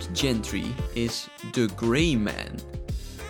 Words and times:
Gentry 0.00 0.64
is 0.92 1.28
The 1.50 1.68
Grey 1.76 2.16
Man. 2.16 2.58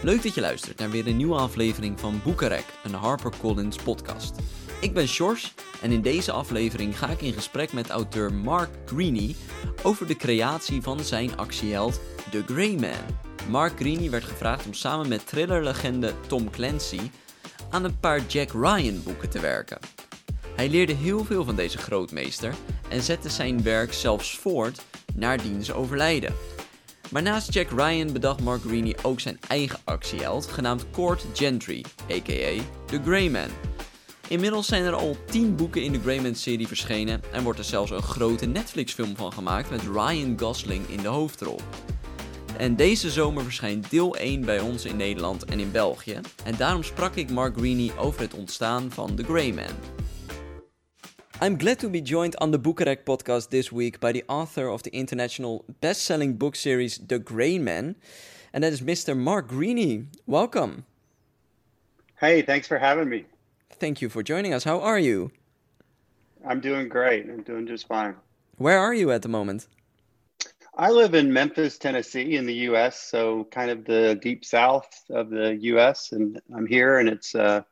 Leuk 0.02 0.22
dat 0.22 0.34
je 0.34 0.40
luistert 0.40 0.78
naar 0.78 0.90
weer 0.90 1.06
een 1.06 1.16
nieuwe 1.16 1.34
aflevering 1.34 2.00
van 2.00 2.20
Boekarek, 2.24 2.64
een 2.84 2.95
HarperCollins 2.95 3.77
podcast. 3.77 4.34
Ik 4.80 4.95
ben 4.95 5.09
Sjors 5.09 5.54
en 5.80 5.90
in 5.90 6.02
deze 6.02 6.32
aflevering 6.32 6.98
ga 6.98 7.09
ik 7.09 7.20
in 7.20 7.32
gesprek 7.32 7.72
met 7.72 7.90
auteur 7.90 8.32
Mark 8.32 8.70
Greaney 8.86 9.34
over 9.82 10.06
de 10.06 10.16
creatie 10.16 10.82
van 10.82 11.00
zijn 11.00 11.36
actieheld 11.36 12.00
The 12.30 12.42
Grey 12.46 12.76
Man. 12.80 13.16
Mark 13.48 13.72
Greaney 13.79 14.10
werd 14.10 14.24
gevraagd 14.24 14.66
om 14.66 14.74
samen 14.74 15.08
met 15.08 15.26
thrillerlegende 15.26 16.12
Tom 16.26 16.51
Clancy 16.51 17.10
aan 17.70 17.84
een 17.84 17.98
paar 17.98 18.26
Jack 18.26 18.52
Ryan 18.52 19.02
boeken 19.02 19.30
te 19.30 19.40
werken. 19.40 19.79
Hij 20.56 20.68
leerde 20.68 20.95
heel 20.95 21.24
veel 21.24 21.45
van 21.45 21.56
deze 21.56 21.79
grootmeester 21.79 22.54
en 22.88 23.02
zette 23.02 23.29
zijn 23.29 23.62
werk 23.62 23.92
zelfs 23.92 24.38
voort 24.38 24.82
na 25.15 25.37
diens 25.37 25.73
overlijden. 25.73 26.34
Maar 27.12 27.23
naast 27.23 27.55
Jack 27.55 27.71
Ryan 27.71 28.12
bedacht 28.12 28.41
Mark 28.41 28.62
Greaney 28.62 28.97
ook 29.02 29.21
zijn 29.21 29.39
eigen 29.48 29.79
actieheld, 29.84 30.47
genaamd 30.47 30.91
Court 30.91 31.25
Gentry, 31.33 31.85
a.k.a. 32.11 32.62
The 32.87 33.01
Greyman. 33.05 33.48
Inmiddels 34.29 34.66
zijn 34.66 34.85
er 34.85 34.95
al 34.95 35.16
10 35.27 35.57
boeken 35.57 35.83
in 35.83 35.93
de 35.93 36.01
Greyman-serie 36.01 36.66
verschenen 36.66 37.21
en 37.33 37.43
wordt 37.43 37.59
er 37.59 37.65
zelfs 37.65 37.91
een 37.91 38.02
grote 38.02 38.47
Netflix-film 38.47 39.16
van 39.16 39.33
gemaakt 39.33 39.71
met 39.71 39.83
Ryan 39.83 40.38
Gosling 40.38 40.88
in 40.88 41.02
de 41.02 41.09
hoofdrol. 41.09 41.61
En 42.57 42.77
deze 42.77 43.11
zomer 43.11 43.43
verschijnt 43.43 43.91
deel 43.91 44.16
1 44.16 44.41
bij 44.41 44.60
ons 44.60 44.85
in 44.85 44.97
Nederland 44.97 45.45
en 45.45 45.60
in 45.60 45.71
België. 45.71 46.21
En 46.45 46.57
daarom 46.57 46.83
sprak 46.83 47.15
ik 47.15 47.30
Mark 47.30 47.57
Greaney 47.57 47.91
over 47.99 48.21
het 48.21 48.35
ontstaan 48.35 48.91
van 48.91 49.15
The 49.15 49.23
Greyman. 49.23 50.01
I'm 51.41 51.57
glad 51.57 51.80
to 51.80 51.88
be 51.88 52.01
joined 52.01 52.37
on 52.41 52.52
the 52.52 52.59
Bukarek 52.59 53.05
podcast 53.05 53.51
this 53.51 53.73
week 53.73 53.99
by 53.99 54.13
the 54.13 54.25
author 54.29 54.69
of 54.69 54.83
the 54.85 54.95
international 54.95 55.65
best-selling 55.80 56.35
book 56.35 56.55
series 56.55 56.99
The 56.99 57.19
Grey 57.19 57.59
Man, 57.59 57.97
and 58.52 58.63
that 58.63 58.73
is 58.73 58.80
Mr. 58.80 59.16
Mark 59.16 59.49
Greaney. 59.49 60.07
Welcome. 60.27 60.85
Hey, 62.21 62.43
thanks 62.43 62.69
for 62.69 62.79
having 62.79 63.09
me. 63.09 63.25
Thank 63.71 64.00
you 64.00 64.09
for 64.09 64.22
joining 64.22 64.55
us. 64.55 64.62
How 64.62 64.81
are 64.81 64.99
you? 64.99 65.33
I'm 66.47 66.60
doing 66.60 66.88
great. 66.88 67.28
I'm 67.28 67.43
doing 67.43 67.66
just 67.66 67.88
fine. 67.88 68.15
Where 68.59 68.78
are 68.78 68.94
you 68.94 69.10
at 69.10 69.22
the 69.22 69.28
moment? 69.28 69.66
I 70.77 70.91
live 70.91 71.15
in 71.15 71.33
Memphis, 71.33 71.77
Tennessee, 71.77 72.37
in 72.37 72.47
the 72.47 72.55
U.S., 72.71 73.00
so 73.00 73.44
kind 73.50 73.71
of 73.71 73.84
the 73.84 74.19
deep 74.22 74.44
south 74.44 75.05
of 75.10 75.31
the 75.31 75.56
U.S., 75.56 76.12
and 76.12 76.41
I'm 76.55 76.66
here, 76.66 76.99
and 76.99 77.09
it's 77.09 77.34
uh, 77.34 77.62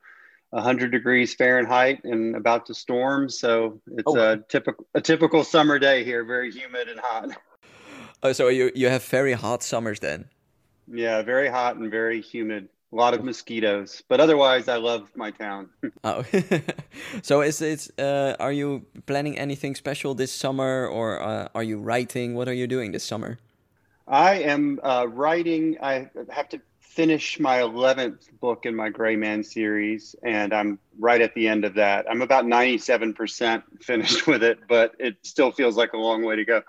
100 0.50 0.90
degrees 0.90 1.34
Fahrenheit 1.34 2.04
and 2.04 2.36
about 2.36 2.66
to 2.66 2.74
storm. 2.74 3.28
So 3.28 3.80
it's 3.96 4.04
oh. 4.06 4.32
a 4.32 4.36
typical 4.36 4.86
a 4.94 5.00
typical 5.00 5.44
summer 5.44 5.78
day 5.78 6.04
here, 6.04 6.24
very 6.24 6.50
humid 6.50 6.88
and 6.88 7.00
hot. 7.00 7.30
Oh, 8.22 8.32
so 8.32 8.48
you 8.48 8.70
you 8.74 8.90
have 8.90 9.02
very 9.04 9.32
hot 9.32 9.62
summers 9.62 10.00
then? 10.00 10.28
Yeah, 10.86 11.22
very 11.22 11.48
hot 11.48 11.76
and 11.76 11.90
very 11.90 12.20
humid. 12.20 12.68
A 12.92 12.96
lot 12.96 13.14
of 13.14 13.24
mosquitoes, 13.24 14.02
but 14.08 14.20
otherwise, 14.20 14.68
I 14.68 14.76
love 14.76 15.08
my 15.14 15.30
town. 15.30 15.70
oh, 16.04 16.22
so 17.22 17.40
is 17.40 17.62
it? 17.62 17.88
Uh, 17.98 18.34
are 18.38 18.52
you 18.52 18.84
planning 19.06 19.38
anything 19.38 19.74
special 19.74 20.14
this 20.14 20.32
summer, 20.32 20.86
or 20.86 21.22
uh, 21.22 21.48
are 21.54 21.62
you 21.62 21.78
writing? 21.78 22.34
What 22.34 22.46
are 22.46 22.52
you 22.52 22.66
doing 22.66 22.92
this 22.92 23.04
summer? 23.04 23.38
I 24.06 24.42
am 24.42 24.80
uh, 24.82 25.06
writing. 25.08 25.78
I 25.80 26.10
have 26.28 26.50
to 26.50 26.60
finish 26.91 27.38
my 27.38 27.58
11th 27.58 28.28
book 28.41 28.66
in 28.66 28.74
my 28.74 28.88
Gray 28.88 29.14
Man 29.14 29.44
series, 29.44 30.16
and 30.24 30.52
I'm 30.52 30.78
right 30.98 31.20
at 31.20 31.34
the 31.34 31.47
end 31.47 31.64
of 31.64 31.74
that. 31.74 32.06
I'm 32.10 32.20
about 32.20 32.44
97% 32.44 33.62
finished 33.80 34.27
with 34.27 34.42
it, 34.42 34.58
but 34.69 34.94
it 34.98 35.16
still 35.22 35.53
feels 35.53 35.76
like 35.76 35.92
a 35.92 35.97
long 35.97 36.25
way 36.25 36.37
to 36.37 36.44
go. 36.44 36.62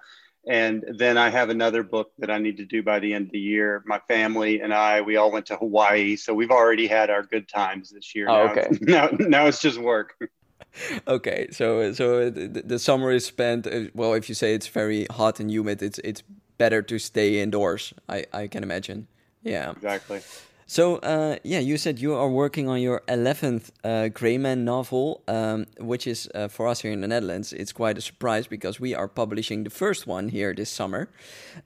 And 0.47 0.83
then 0.97 1.17
I 1.17 1.29
have 1.29 1.49
another 1.49 1.83
book 1.83 2.11
that 2.19 2.31
I 2.31 2.37
need 2.37 2.57
to 2.57 2.65
do 2.65 2.81
by 2.81 2.99
the 2.99 3.13
end 3.13 3.27
of 3.27 3.31
the 3.31 3.39
year. 3.39 3.83
My 3.85 3.99
family 4.07 4.61
and 4.61 4.73
I, 4.73 5.01
we 5.01 5.15
all 5.15 5.31
went 5.31 5.47
to 5.47 5.55
Hawaii, 5.55 6.15
so 6.15 6.33
we've 6.33 6.51
already 6.51 6.87
had 6.87 7.09
our 7.09 7.23
good 7.23 7.47
times 7.47 7.89
this 7.89 8.15
year. 8.15 8.29
Oh, 8.29 8.45
now, 8.45 8.51
okay. 8.51 8.69
Now, 8.81 9.09
now 9.19 9.45
it's 9.47 9.61
just 9.61 9.79
work. 9.79 10.15
okay, 11.07 11.47
so 11.51 11.93
so 11.93 12.29
the, 12.29 12.47
the 12.47 12.79
summer 12.79 13.11
is 13.11 13.25
spent. 13.25 13.67
Uh, 13.67 13.85
well, 13.93 14.13
if 14.13 14.29
you 14.29 14.35
say 14.35 14.53
it's 14.53 14.67
very 14.67 15.05
hot 15.11 15.39
and 15.39 15.51
humid, 15.51 15.81
it's 15.81 15.99
it's 15.99 16.23
better 16.57 16.81
to 16.83 16.97
stay 16.97 17.39
indoors. 17.39 17.93
I 18.07 18.25
I 18.33 18.47
can 18.47 18.63
imagine. 18.63 19.07
Yeah. 19.43 19.71
Exactly. 19.71 20.21
So, 20.67 20.97
uh, 20.99 21.35
yeah, 21.43 21.59
you 21.59 21.77
said 21.77 21.99
you 21.99 22.13
are 22.13 22.29
working 22.29 22.69
on 22.69 22.79
your 22.79 23.01
11th 23.09 23.71
uh, 23.83 24.07
Greyman 24.09 24.59
novel, 24.59 25.21
um, 25.27 25.65
which 25.79 26.07
is 26.07 26.29
uh, 26.33 26.47
for 26.47 26.69
us 26.69 26.79
here 26.79 26.93
in 26.93 27.01
the 27.01 27.09
Netherlands, 27.09 27.51
it's 27.51 27.73
quite 27.73 27.97
a 27.97 28.01
surprise 28.01 28.47
because 28.47 28.79
we 28.79 28.95
are 28.95 29.09
publishing 29.09 29.65
the 29.65 29.69
first 29.69 30.07
one 30.07 30.29
here 30.29 30.53
this 30.53 30.69
summer 30.69 31.09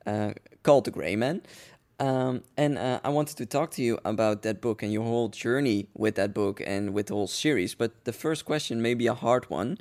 uh, 0.07 0.31
called 0.63 0.85
The 0.85 0.91
Greyman. 0.91 1.41
Um, 1.99 2.41
and 2.57 2.77
uh, 2.77 2.99
I 3.03 3.09
wanted 3.09 3.37
to 3.37 3.45
talk 3.45 3.69
to 3.71 3.83
you 3.83 3.99
about 4.03 4.41
that 4.41 4.59
book 4.59 4.81
and 4.81 4.91
your 4.91 5.03
whole 5.03 5.29
journey 5.29 5.87
with 5.93 6.15
that 6.15 6.33
book 6.33 6.61
and 6.65 6.93
with 6.93 7.07
the 7.07 7.13
whole 7.13 7.27
series. 7.27 7.75
But 7.75 8.05
the 8.05 8.11
first 8.11 8.43
question 8.43 8.81
may 8.81 8.95
be 8.95 9.05
a 9.07 9.13
hard 9.13 9.49
one. 9.51 9.77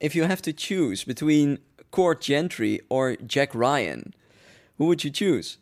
If 0.00 0.16
you 0.16 0.24
have 0.24 0.40
to 0.40 0.52
choose 0.54 1.04
between 1.04 1.58
Court 1.90 2.22
Gentry 2.22 2.80
or 2.88 3.16
Jack 3.16 3.54
Ryan, 3.54 4.14
who 4.78 4.86
would 4.86 5.04
you 5.04 5.10
choose? 5.10 5.58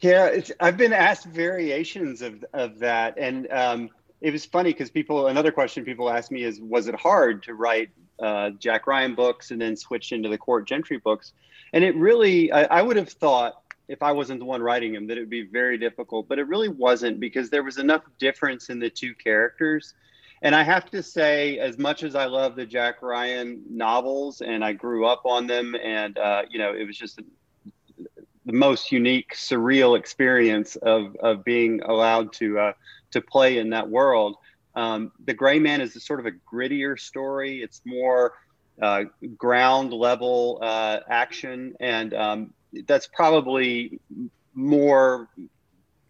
Yeah, 0.00 0.40
I've 0.60 0.76
been 0.76 0.92
asked 0.92 1.26
variations 1.26 2.22
of, 2.22 2.44
of 2.52 2.78
that. 2.78 3.18
And 3.18 3.50
um, 3.50 3.90
it 4.20 4.32
was 4.32 4.44
funny 4.44 4.72
because 4.72 4.90
people, 4.90 5.26
another 5.26 5.50
question 5.50 5.84
people 5.84 6.08
ask 6.08 6.30
me 6.30 6.44
is, 6.44 6.60
was 6.60 6.86
it 6.86 6.94
hard 6.94 7.42
to 7.44 7.54
write 7.54 7.90
uh, 8.20 8.50
Jack 8.50 8.86
Ryan 8.86 9.14
books 9.14 9.50
and 9.50 9.60
then 9.60 9.76
switch 9.76 10.12
into 10.12 10.28
the 10.28 10.38
Court 10.38 10.68
Gentry 10.68 10.98
books? 10.98 11.32
And 11.72 11.82
it 11.82 11.96
really, 11.96 12.52
I, 12.52 12.64
I 12.64 12.82
would 12.82 12.96
have 12.96 13.08
thought 13.08 13.62
if 13.88 14.02
I 14.02 14.12
wasn't 14.12 14.38
the 14.38 14.44
one 14.44 14.62
writing 14.62 14.92
them 14.92 15.06
that 15.08 15.16
it 15.16 15.20
would 15.20 15.30
be 15.30 15.46
very 15.46 15.78
difficult, 15.78 16.28
but 16.28 16.38
it 16.38 16.46
really 16.46 16.68
wasn't 16.68 17.18
because 17.18 17.50
there 17.50 17.62
was 17.64 17.78
enough 17.78 18.02
difference 18.18 18.68
in 18.68 18.78
the 18.78 18.90
two 18.90 19.14
characters. 19.14 19.94
And 20.42 20.54
I 20.54 20.62
have 20.62 20.90
to 20.92 21.02
say, 21.02 21.58
as 21.58 21.78
much 21.78 22.04
as 22.04 22.14
I 22.14 22.26
love 22.26 22.54
the 22.54 22.66
Jack 22.66 23.02
Ryan 23.02 23.62
novels 23.68 24.40
and 24.40 24.64
I 24.64 24.72
grew 24.74 25.06
up 25.06 25.22
on 25.24 25.48
them, 25.48 25.74
and 25.74 26.16
uh, 26.16 26.42
you 26.48 26.58
know, 26.58 26.72
it 26.72 26.86
was 26.86 26.96
just 26.96 27.18
the 28.48 28.54
most 28.54 28.90
unique, 28.90 29.34
surreal 29.34 29.96
experience 29.96 30.76
of 30.76 31.14
of 31.16 31.44
being 31.44 31.82
allowed 31.82 32.32
to 32.32 32.58
uh, 32.58 32.72
to 33.10 33.20
play 33.20 33.58
in 33.58 33.70
that 33.70 33.88
world. 33.88 34.36
Um, 34.74 35.12
the 35.26 35.34
Gray 35.34 35.58
Man 35.58 35.82
is 35.82 35.94
a 35.96 36.00
sort 36.00 36.18
of 36.18 36.24
a 36.24 36.32
grittier 36.50 36.98
story. 36.98 37.62
It's 37.62 37.82
more 37.84 38.32
uh, 38.80 39.04
ground 39.36 39.92
level 39.92 40.60
uh, 40.62 41.00
action, 41.10 41.74
and 41.78 42.14
um, 42.14 42.54
that's 42.86 43.06
probably 43.06 44.00
more 44.54 45.28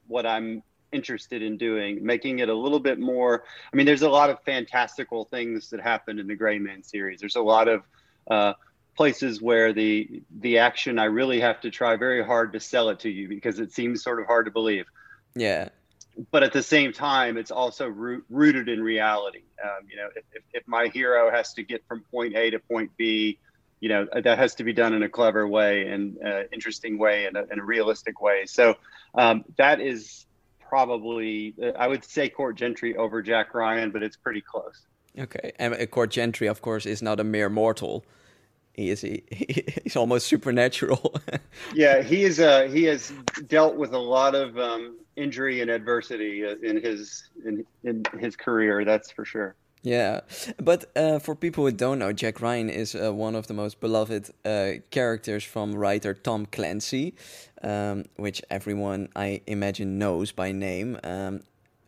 what 0.07 0.25
I'm 0.25 0.63
interested 0.93 1.43
in 1.43 1.59
doing, 1.59 2.05
making 2.07 2.39
it 2.39 2.49
a 2.49 2.55
little 2.55 2.81
bit 2.81 3.01
more. 3.01 3.43
I 3.73 3.77
mean, 3.77 3.85
there's 3.85 4.03
a 4.03 4.09
lot 4.09 4.31
of 4.31 4.41
fantastical 4.45 5.25
things 5.25 5.71
that 5.71 5.81
happen 5.81 6.21
in 6.21 6.29
the 6.29 6.37
Gray 6.37 6.61
Man 6.61 6.85
series. 6.85 7.19
There's 7.19 7.37
a 7.37 7.43
lot 7.43 7.67
of 7.67 7.83
uh, 8.31 8.53
places 8.99 9.41
where 9.41 9.73
the 9.73 10.23
the 10.41 10.59
action 10.59 10.99
I 10.99 11.05
really 11.05 11.39
have 11.39 11.61
to 11.61 11.71
try 11.71 11.95
very 11.95 12.23
hard 12.25 12.53
to 12.55 12.61
sell 12.61 12.89
it 12.89 12.99
to 13.01 13.09
you 13.09 13.29
because 13.29 13.61
it 13.61 13.73
seems 13.73 14.03
sort 14.03 14.21
of 14.21 14.27
hard 14.27 14.47
to 14.47 14.51
believe. 14.51 14.87
Yeah. 15.37 15.69
But 16.33 16.43
at 16.43 16.53
the 16.53 16.65
same 16.65 16.93
time, 16.93 17.37
it's 17.37 17.53
also 17.53 17.87
root, 17.87 18.25
rooted 18.29 18.69
in 18.69 18.83
reality. 18.83 19.45
Um, 19.63 19.87
you 19.89 19.97
know, 19.99 20.09
if, 20.17 20.43
if 20.53 20.65
my 20.67 20.89
hero 20.89 21.31
has 21.31 21.55
to 21.55 21.63
get 21.63 21.87
from 21.87 22.01
point 22.11 22.35
A 22.35 22.51
to 22.51 22.59
point 22.59 22.91
B, 22.97 23.39
you 23.79 23.89
know, 23.89 24.09
that 24.13 24.37
has 24.37 24.57
to 24.57 24.65
be 24.65 24.73
done 24.73 24.93
in 24.95 25.05
a 25.05 25.09
clever 25.09 25.47
way 25.47 25.87
and 25.87 26.19
uh, 26.21 26.43
interesting 26.53 26.99
way 26.99 27.27
and 27.27 27.37
a, 27.37 27.47
in 27.53 27.61
a 27.61 27.65
realistic 27.65 28.21
way. 28.21 28.47
So 28.47 28.75
um, 29.15 29.45
that 29.59 29.81
is 29.81 30.27
probably, 30.59 31.55
I 31.79 31.87
would 31.87 32.05
say, 32.05 32.29
Court 32.29 32.57
Gentry 32.57 32.97
over 32.97 33.23
Jack 33.23 33.55
Ryan, 33.55 33.93
but 33.93 34.03
it's 34.03 34.17
pretty 34.17 34.41
close. 34.41 34.87
Okay, 35.17 35.53
and 35.61 35.73
uh, 35.73 35.87
Court 35.87 36.11
Gentry, 36.11 36.49
of 36.49 36.63
course, 36.63 36.85
is 36.85 37.01
not 37.01 37.21
a 37.21 37.25
mere 37.25 37.49
mortal 37.49 38.05
he 38.79 38.91
is 38.91 39.01
he, 39.01 39.25
he's 39.83 39.97
almost 39.97 40.29
supernatural. 40.29 41.21
yeah, 41.75 42.01
he 42.01 42.23
is. 42.23 42.39
Uh, 42.39 42.69
he 42.73 42.85
has 42.85 43.13
dealt 43.49 43.75
with 43.75 43.93
a 43.93 43.99
lot 43.99 44.35
of 44.37 44.57
um, 44.57 44.97
injury 45.17 45.61
and 45.61 45.71
adversity 45.71 46.47
uh, 46.47 46.55
in 46.63 46.81
his 46.81 47.29
in, 47.45 47.67
in 47.83 48.05
his 48.21 48.37
career. 48.37 48.85
That's 48.85 49.11
for 49.11 49.25
sure. 49.25 49.57
Yeah, 49.83 50.21
but 50.59 50.91
uh, 50.97 51.19
for 51.19 51.35
people 51.35 51.65
who 51.65 51.73
don't 51.73 51.99
know, 51.99 52.13
Jack 52.13 52.41
Ryan 52.41 52.69
is 52.71 52.95
uh, 52.95 53.13
one 53.13 53.35
of 53.35 53.47
the 53.47 53.55
most 53.55 53.81
beloved 53.81 54.31
uh, 54.45 54.73
characters 54.91 55.45
from 55.45 55.75
writer 55.75 56.15
Tom 56.15 56.47
Clancy, 56.47 57.15
um, 57.63 58.05
which 58.17 58.43
everyone 58.51 59.09
I 59.17 59.41
imagine 59.47 59.99
knows 59.99 60.33
by 60.33 60.53
name. 60.53 60.99
Um, 61.03 61.41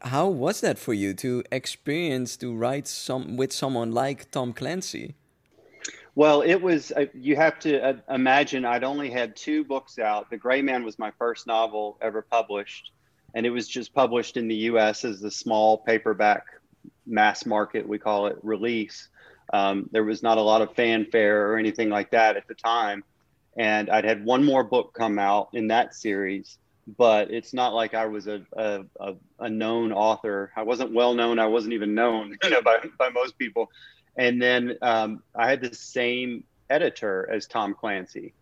how 0.02 0.28
was 0.28 0.60
that 0.60 0.78
for 0.78 0.94
you 0.94 1.14
to 1.14 1.44
experience 1.52 2.36
to 2.38 2.54
write 2.54 2.88
some 2.88 3.36
with 3.36 3.52
someone 3.52 3.92
like 3.92 4.30
Tom 4.30 4.52
Clancy? 4.52 5.14
Well, 6.14 6.42
it 6.42 6.56
was, 6.60 6.92
uh, 6.92 7.06
you 7.14 7.36
have 7.36 7.58
to 7.60 7.82
uh, 7.82 7.94
imagine 8.10 8.64
I'd 8.64 8.84
only 8.84 9.10
had 9.10 9.36
two 9.36 9.64
books 9.64 9.98
out. 9.98 10.30
The 10.30 10.36
Gray 10.38 10.62
Man 10.62 10.84
was 10.84 10.98
my 10.98 11.12
first 11.18 11.46
novel 11.46 11.98
ever 12.02 12.22
published, 12.22 12.92
and 13.34 13.46
it 13.46 13.50
was 13.50 13.68
just 13.68 13.94
published 13.94 14.36
in 14.36 14.48
the 14.48 14.56
US 14.72 15.04
as 15.04 15.20
the 15.20 15.30
small 15.30 15.78
paperback 15.78 16.44
mass 17.06 17.46
market, 17.46 17.88
we 17.88 17.98
call 17.98 18.26
it, 18.26 18.38
release. 18.42 19.08
Um, 19.52 19.88
there 19.92 20.04
was 20.04 20.22
not 20.22 20.38
a 20.38 20.42
lot 20.42 20.62
of 20.62 20.74
fanfare 20.74 21.50
or 21.52 21.58
anything 21.58 21.90
like 21.90 22.10
that 22.12 22.36
at 22.36 22.46
the 22.48 22.54
time. 22.54 23.04
and 23.56 23.90
I'd 23.90 24.04
had 24.04 24.24
one 24.24 24.44
more 24.44 24.64
book 24.64 24.94
come 24.94 25.18
out 25.18 25.50
in 25.54 25.68
that 25.68 25.94
series. 25.94 26.58
But 26.98 27.30
it's 27.30 27.54
not 27.54 27.74
like 27.74 27.94
I 27.94 28.06
was 28.06 28.26
a, 28.26 28.42
a, 28.54 28.84
a, 29.00 29.14
a 29.40 29.48
known 29.50 29.92
author. 29.92 30.52
I 30.56 30.62
wasn't 30.64 30.92
well 30.92 31.14
known. 31.14 31.38
I 31.38 31.46
wasn't 31.46 31.74
even 31.74 31.94
known, 31.94 32.36
you 32.44 32.50
know, 32.50 32.62
by, 32.62 32.78
by 32.98 33.10
most 33.10 33.38
people. 33.38 33.70
And 34.16 34.40
then 34.40 34.76
um, 34.82 35.22
I 35.34 35.48
had 35.48 35.60
the 35.60 35.74
same 35.74 36.44
editor 36.68 37.28
as 37.30 37.46
Tom 37.46 37.74
Clancy. 37.74 38.34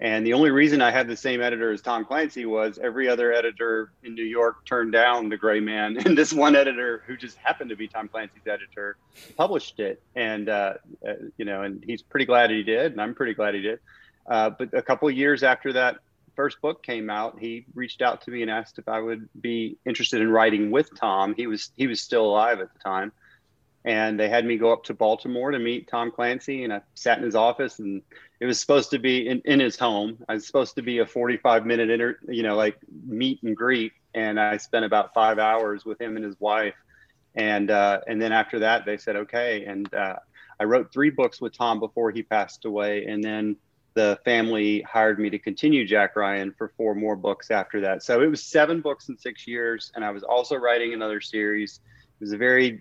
And 0.00 0.24
the 0.24 0.32
only 0.32 0.50
reason 0.50 0.80
I 0.80 0.92
had 0.92 1.08
the 1.08 1.16
same 1.16 1.40
editor 1.40 1.72
as 1.72 1.82
Tom 1.82 2.04
Clancy 2.04 2.46
was 2.46 2.78
every 2.78 3.08
other 3.08 3.32
editor 3.32 3.90
in 4.04 4.14
New 4.14 4.24
York 4.24 4.64
turned 4.64 4.92
down 4.92 5.28
The 5.28 5.36
Gray 5.36 5.58
Man. 5.58 5.98
And 6.06 6.16
this 6.16 6.32
one 6.32 6.54
editor, 6.54 7.02
who 7.06 7.16
just 7.16 7.36
happened 7.38 7.70
to 7.70 7.76
be 7.76 7.88
Tom 7.88 8.06
Clancy's 8.06 8.46
editor, 8.46 8.96
published 9.36 9.80
it. 9.80 10.00
And, 10.14 10.48
uh, 10.48 10.74
uh, 11.06 11.14
you 11.36 11.44
know, 11.44 11.62
and 11.62 11.82
he's 11.84 12.02
pretty 12.02 12.26
glad 12.26 12.50
he 12.50 12.62
did. 12.62 12.92
And 12.92 13.00
I'm 13.00 13.14
pretty 13.14 13.34
glad 13.34 13.54
he 13.54 13.60
did. 13.60 13.80
Uh, 14.26 14.50
but 14.50 14.72
a 14.72 14.82
couple 14.82 15.10
years 15.10 15.42
after 15.42 15.72
that 15.72 15.96
first 16.36 16.60
book 16.60 16.84
came 16.84 17.10
out, 17.10 17.36
he 17.40 17.66
reached 17.74 18.00
out 18.00 18.20
to 18.22 18.30
me 18.30 18.42
and 18.42 18.50
asked 18.50 18.78
if 18.78 18.88
I 18.88 19.00
would 19.00 19.28
be 19.40 19.78
interested 19.84 20.20
in 20.20 20.30
writing 20.30 20.70
with 20.70 20.94
Tom. 20.94 21.34
He 21.34 21.48
was, 21.48 21.72
he 21.76 21.88
was 21.88 22.00
still 22.00 22.24
alive 22.24 22.60
at 22.60 22.72
the 22.72 22.78
time 22.78 23.10
and 23.84 24.18
they 24.18 24.28
had 24.28 24.44
me 24.44 24.56
go 24.56 24.72
up 24.72 24.84
to 24.84 24.94
Baltimore 24.94 25.50
to 25.50 25.58
meet 25.58 25.88
Tom 25.88 26.10
Clancy. 26.10 26.64
And 26.64 26.72
I 26.72 26.80
sat 26.94 27.18
in 27.18 27.24
his 27.24 27.34
office, 27.34 27.78
and 27.78 28.02
it 28.40 28.46
was 28.46 28.60
supposed 28.60 28.90
to 28.90 28.98
be 28.98 29.28
in, 29.28 29.40
in 29.44 29.60
his 29.60 29.78
home. 29.78 30.18
I 30.28 30.34
was 30.34 30.46
supposed 30.46 30.74
to 30.76 30.82
be 30.82 30.98
a 30.98 31.06
45 31.06 31.64
minute 31.64 31.90
inter, 31.90 32.18
you 32.28 32.42
know, 32.42 32.56
like 32.56 32.76
meet 33.06 33.42
and 33.42 33.56
greet. 33.56 33.92
And 34.14 34.38
I 34.38 34.56
spent 34.56 34.84
about 34.84 35.14
five 35.14 35.38
hours 35.38 35.84
with 35.84 36.00
him 36.00 36.16
and 36.16 36.24
his 36.24 36.38
wife. 36.40 36.74
And 37.34 37.70
uh, 37.70 38.00
and 38.06 38.20
then 38.20 38.32
after 38.32 38.58
that, 38.60 38.84
they 38.84 38.96
said 38.96 39.14
okay. 39.16 39.64
And 39.64 39.92
uh, 39.94 40.16
I 40.58 40.64
wrote 40.64 40.92
three 40.92 41.10
books 41.10 41.40
with 41.40 41.56
Tom 41.56 41.78
before 41.78 42.10
he 42.10 42.22
passed 42.22 42.64
away, 42.64 43.04
and 43.04 43.22
then 43.22 43.56
the 43.94 44.18
family 44.24 44.82
hired 44.82 45.18
me 45.18 45.30
to 45.30 45.38
continue 45.38 45.86
Jack 45.86 46.16
Ryan 46.16 46.52
for 46.56 46.72
four 46.76 46.94
more 46.94 47.16
books 47.16 47.50
after 47.50 47.80
that. 47.80 48.02
So 48.02 48.22
it 48.22 48.26
was 48.26 48.42
seven 48.42 48.80
books 48.80 49.08
in 49.08 49.16
six 49.16 49.46
years, 49.46 49.92
and 49.94 50.04
I 50.04 50.10
was 50.10 50.22
also 50.22 50.56
writing 50.56 50.94
another 50.94 51.20
series. 51.20 51.80
It 52.20 52.24
was 52.24 52.32
a 52.32 52.36
very 52.36 52.80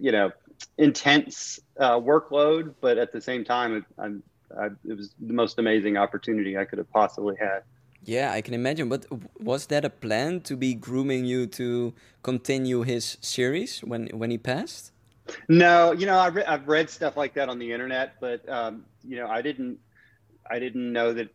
you 0.00 0.12
know 0.12 0.30
intense 0.78 1.60
uh, 1.78 1.98
workload, 1.98 2.74
but 2.80 2.98
at 2.98 3.12
the 3.12 3.20
same 3.20 3.44
time, 3.44 3.76
it, 3.76 3.84
I'm, 3.98 4.22
I, 4.58 4.66
it 4.88 4.96
was 4.96 5.14
the 5.20 5.32
most 5.32 5.58
amazing 5.58 5.96
opportunity 5.96 6.56
I 6.56 6.64
could 6.64 6.78
have 6.78 6.90
possibly 6.90 7.36
had. 7.36 7.62
Yeah, 8.04 8.32
I 8.32 8.40
can 8.40 8.54
imagine. 8.54 8.88
But 8.88 9.06
was 9.40 9.66
that 9.66 9.84
a 9.84 9.90
plan 9.90 10.40
to 10.42 10.56
be 10.56 10.74
grooming 10.74 11.24
you 11.24 11.46
to 11.48 11.94
continue 12.22 12.82
his 12.82 13.16
series 13.20 13.80
when 13.80 14.08
when 14.08 14.30
he 14.30 14.38
passed? 14.38 14.92
No, 15.48 15.92
you 15.92 16.06
know, 16.06 16.18
I 16.18 16.28
re- 16.28 16.44
I've 16.44 16.66
read 16.66 16.90
stuff 16.90 17.16
like 17.16 17.34
that 17.34 17.48
on 17.48 17.58
the 17.58 17.72
internet, 17.72 18.14
but 18.20 18.46
um, 18.48 18.84
you 19.04 19.16
know, 19.16 19.28
I 19.28 19.40
didn't, 19.40 19.78
I 20.50 20.58
didn't 20.58 20.92
know 20.92 21.12
that 21.12 21.28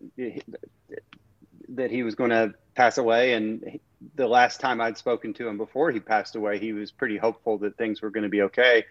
that 1.69 1.91
he 1.91 2.03
was 2.03 2.15
going 2.15 2.31
to 2.31 2.53
pass 2.75 2.97
away, 2.97 3.33
and 3.33 3.79
the 4.15 4.27
last 4.27 4.59
time 4.59 4.81
I'd 4.81 4.97
spoken 4.97 5.33
to 5.35 5.47
him 5.47 5.57
before 5.57 5.91
he 5.91 5.99
passed 5.99 6.35
away, 6.35 6.59
he 6.59 6.73
was 6.73 6.91
pretty 6.91 7.17
hopeful 7.17 7.57
that 7.59 7.77
things 7.77 8.01
were 8.01 8.09
going 8.09 8.23
to 8.23 8.29
be 8.29 8.43
okay. 8.43 8.85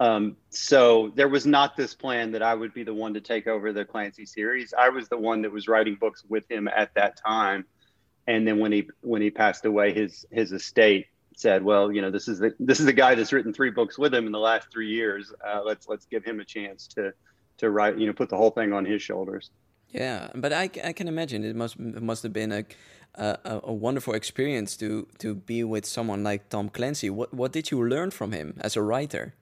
Um, 0.00 0.36
so 0.50 1.12
there 1.14 1.28
was 1.28 1.46
not 1.46 1.76
this 1.76 1.94
plan 1.94 2.32
that 2.32 2.42
I 2.42 2.54
would 2.54 2.74
be 2.74 2.82
the 2.82 2.94
one 2.94 3.14
to 3.14 3.20
take 3.20 3.46
over 3.46 3.72
the 3.72 3.84
Clancy 3.84 4.26
series. 4.26 4.74
I 4.76 4.88
was 4.88 5.08
the 5.08 5.16
one 5.16 5.42
that 5.42 5.52
was 5.52 5.68
writing 5.68 5.96
books 5.96 6.24
with 6.28 6.50
him 6.50 6.68
at 6.68 6.94
that 6.94 7.16
time. 7.16 7.64
And 8.26 8.46
then 8.46 8.58
when 8.58 8.72
he 8.72 8.88
when 9.02 9.22
he 9.22 9.30
passed 9.30 9.64
away, 9.64 9.92
his 9.92 10.24
his 10.30 10.50
estate 10.52 11.06
said, 11.36 11.62
"Well, 11.62 11.92
you 11.92 12.00
know, 12.00 12.10
this 12.10 12.26
is 12.26 12.38
the 12.38 12.54
this 12.58 12.80
is 12.80 12.86
the 12.86 12.92
guy 12.92 13.14
that's 13.14 13.32
written 13.32 13.52
three 13.52 13.70
books 13.70 13.98
with 13.98 14.14
him 14.14 14.26
in 14.26 14.32
the 14.32 14.38
last 14.38 14.68
three 14.72 14.88
years. 14.88 15.32
Uh, 15.46 15.62
let's 15.62 15.88
let's 15.88 16.06
give 16.06 16.24
him 16.24 16.40
a 16.40 16.44
chance 16.44 16.86
to 16.88 17.12
to 17.58 17.70
write, 17.70 17.98
you 17.98 18.06
know, 18.06 18.12
put 18.12 18.30
the 18.30 18.36
whole 18.36 18.50
thing 18.50 18.72
on 18.72 18.84
his 18.84 19.02
shoulders." 19.02 19.50
Yeah, 19.90 20.28
but 20.34 20.52
I, 20.52 20.70
I 20.82 20.92
can 20.92 21.06
imagine 21.06 21.44
it 21.44 21.54
must 21.54 21.76
it 21.76 22.02
must 22.02 22.22
have 22.24 22.32
been 22.32 22.50
a, 22.50 22.64
a, 23.16 23.60
a 23.64 23.72
wonderful 23.72 24.14
experience 24.14 24.76
to 24.76 25.06
to 25.18 25.34
be 25.34 25.64
with 25.64 25.86
someone 25.86 26.22
like 26.22 26.48
Tom 26.48 26.68
Clancy. 26.68 27.10
What 27.10 27.32
what 27.32 27.52
did 27.52 27.70
you 27.70 27.82
learn 27.86 28.10
from 28.10 28.32
him 28.32 28.54
as 28.60 28.76
a 28.76 28.82
writer? 28.82 29.34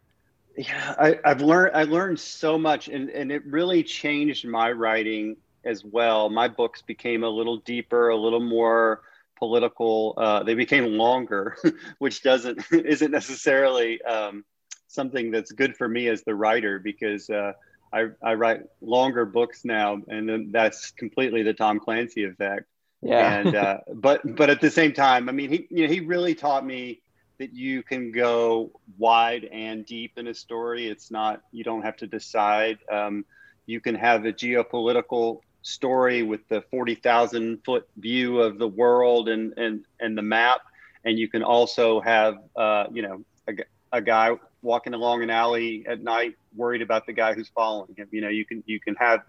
Yeah, 0.57 0.95
I, 0.99 1.19
I've 1.25 1.41
learned 1.41 1.75
I 1.75 1.85
learned 1.85 2.21
so 2.21 2.59
much, 2.59 2.89
and 2.89 3.11
and 3.11 3.33
it 3.33 3.45
really 3.47 3.83
changed 3.83 4.47
my 4.47 4.71
writing 4.73 5.37
as 5.65 5.85
well. 5.85 6.29
My 6.29 6.49
books 6.49 6.83
became 6.83 7.25
a 7.25 7.29
little 7.29 7.59
deeper, 7.59 8.09
a 8.09 8.17
little 8.17 8.41
more 8.41 9.03
political. 9.39 10.15
Uh, 10.17 10.43
they 10.43 10.55
became 10.55 10.85
longer, 10.85 11.57
which 11.99 12.23
doesn't 12.23 12.61
isn't 12.73 13.11
necessarily 13.11 14.03
um, 14.03 14.45
something 14.89 15.31
that's 15.31 15.53
good 15.53 15.77
for 15.77 15.89
me 15.89 16.09
as 16.09 16.23
the 16.23 16.35
writer 16.35 16.79
because. 16.79 17.31
Uh, 17.31 17.53
I, 17.95 18.07
I 18.23 18.33
write 18.33 18.63
longer 18.81 19.27
books 19.27 19.67
now, 19.67 20.01
and 20.09 20.27
then 20.27 20.49
that's 20.51 20.93
completely 20.93 21.43
the 21.43 21.53
Tom 21.53 21.79
Clancy 21.79 22.25
effect. 22.25 22.65
Yeah. 23.03 23.41
And 23.41 23.55
uh, 23.55 23.79
but 23.95 24.21
but 24.37 24.51
at 24.51 24.61
the 24.61 24.71
same 24.71 24.93
time, 24.93 25.29
I 25.29 25.33
mean, 25.33 25.51
he 25.51 25.67
you 25.71 25.87
know 25.87 25.93
he 25.93 26.01
really 26.01 26.35
taught 26.35 26.65
me 26.65 27.01
that 27.39 27.55
you 27.55 27.83
can 27.83 28.13
go 28.13 28.71
wide 28.99 29.45
and 29.45 29.85
deep 29.85 30.13
in 30.17 30.29
a 30.29 30.35
story. 30.35 30.87
It's 30.89 31.11
not 31.11 31.43
you 31.53 31.65
don't 31.65 31.83
have 31.83 31.97
to 31.99 32.07
decide. 32.07 32.79
Um, 32.91 33.25
you 33.67 33.81
can 33.81 33.95
have 33.95 34.25
a 34.25 34.33
geopolitical 34.33 35.41
story 35.63 36.23
with 36.23 36.47
the 36.49 36.63
forty 36.71 36.95
thousand 36.95 37.65
foot 37.65 37.89
view 37.97 38.41
of 38.41 38.59
the 38.59 38.69
world 38.69 39.29
and 39.29 39.53
and 39.57 39.85
and 40.01 40.17
the 40.17 40.23
map, 40.23 40.61
and 41.05 41.19
you 41.19 41.29
can 41.29 41.43
also 41.43 42.01
have 42.01 42.37
uh, 42.57 42.85
you 42.93 43.03
know 43.03 43.25
a, 43.49 43.53
a 43.93 44.01
guy 44.01 44.31
walking 44.63 44.95
along 44.95 45.23
an 45.23 45.31
alley 45.31 45.85
at 45.89 46.01
night 46.03 46.37
worried 46.55 46.83
about 46.83 47.07
the 47.07 47.13
guy 47.13 47.35
who's 47.35 47.49
following 47.49 47.95
him. 47.97 48.09
You 48.13 48.21
know, 48.21 48.29
you 48.29 48.45
can 48.45 48.63
you 48.67 48.79
can 48.81 48.95
have 48.97 49.21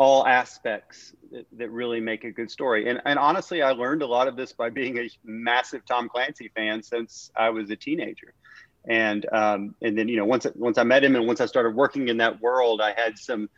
all 0.00 0.26
aspects 0.26 1.12
that, 1.30 1.44
that, 1.52 1.70
really 1.70 2.00
make 2.00 2.24
a 2.24 2.30
good 2.30 2.50
story. 2.50 2.88
And 2.88 3.02
and 3.04 3.18
honestly, 3.18 3.60
I 3.60 3.72
learned 3.72 4.00
a 4.00 4.06
lot 4.06 4.28
of 4.28 4.34
this 4.34 4.50
by 4.50 4.70
being 4.70 4.96
a 4.96 5.10
massive 5.24 5.84
Tom 5.84 6.08
Clancy 6.08 6.50
fan 6.56 6.82
since 6.82 7.30
I 7.36 7.50
was 7.50 7.68
a 7.68 7.76
teenager. 7.76 8.32
And 8.88 9.26
um, 9.30 9.74
and 9.82 9.98
then 9.98 10.08
you 10.08 10.16
know 10.16 10.24
once 10.24 10.46
once 10.54 10.78
I 10.78 10.84
met 10.84 11.04
him 11.04 11.16
and 11.16 11.26
once 11.26 11.42
I 11.42 11.46
started 11.46 11.76
working 11.76 12.08
in 12.08 12.16
that 12.16 12.40
world, 12.40 12.80
I 12.80 12.94
had 12.96 13.18
some, 13.18 13.50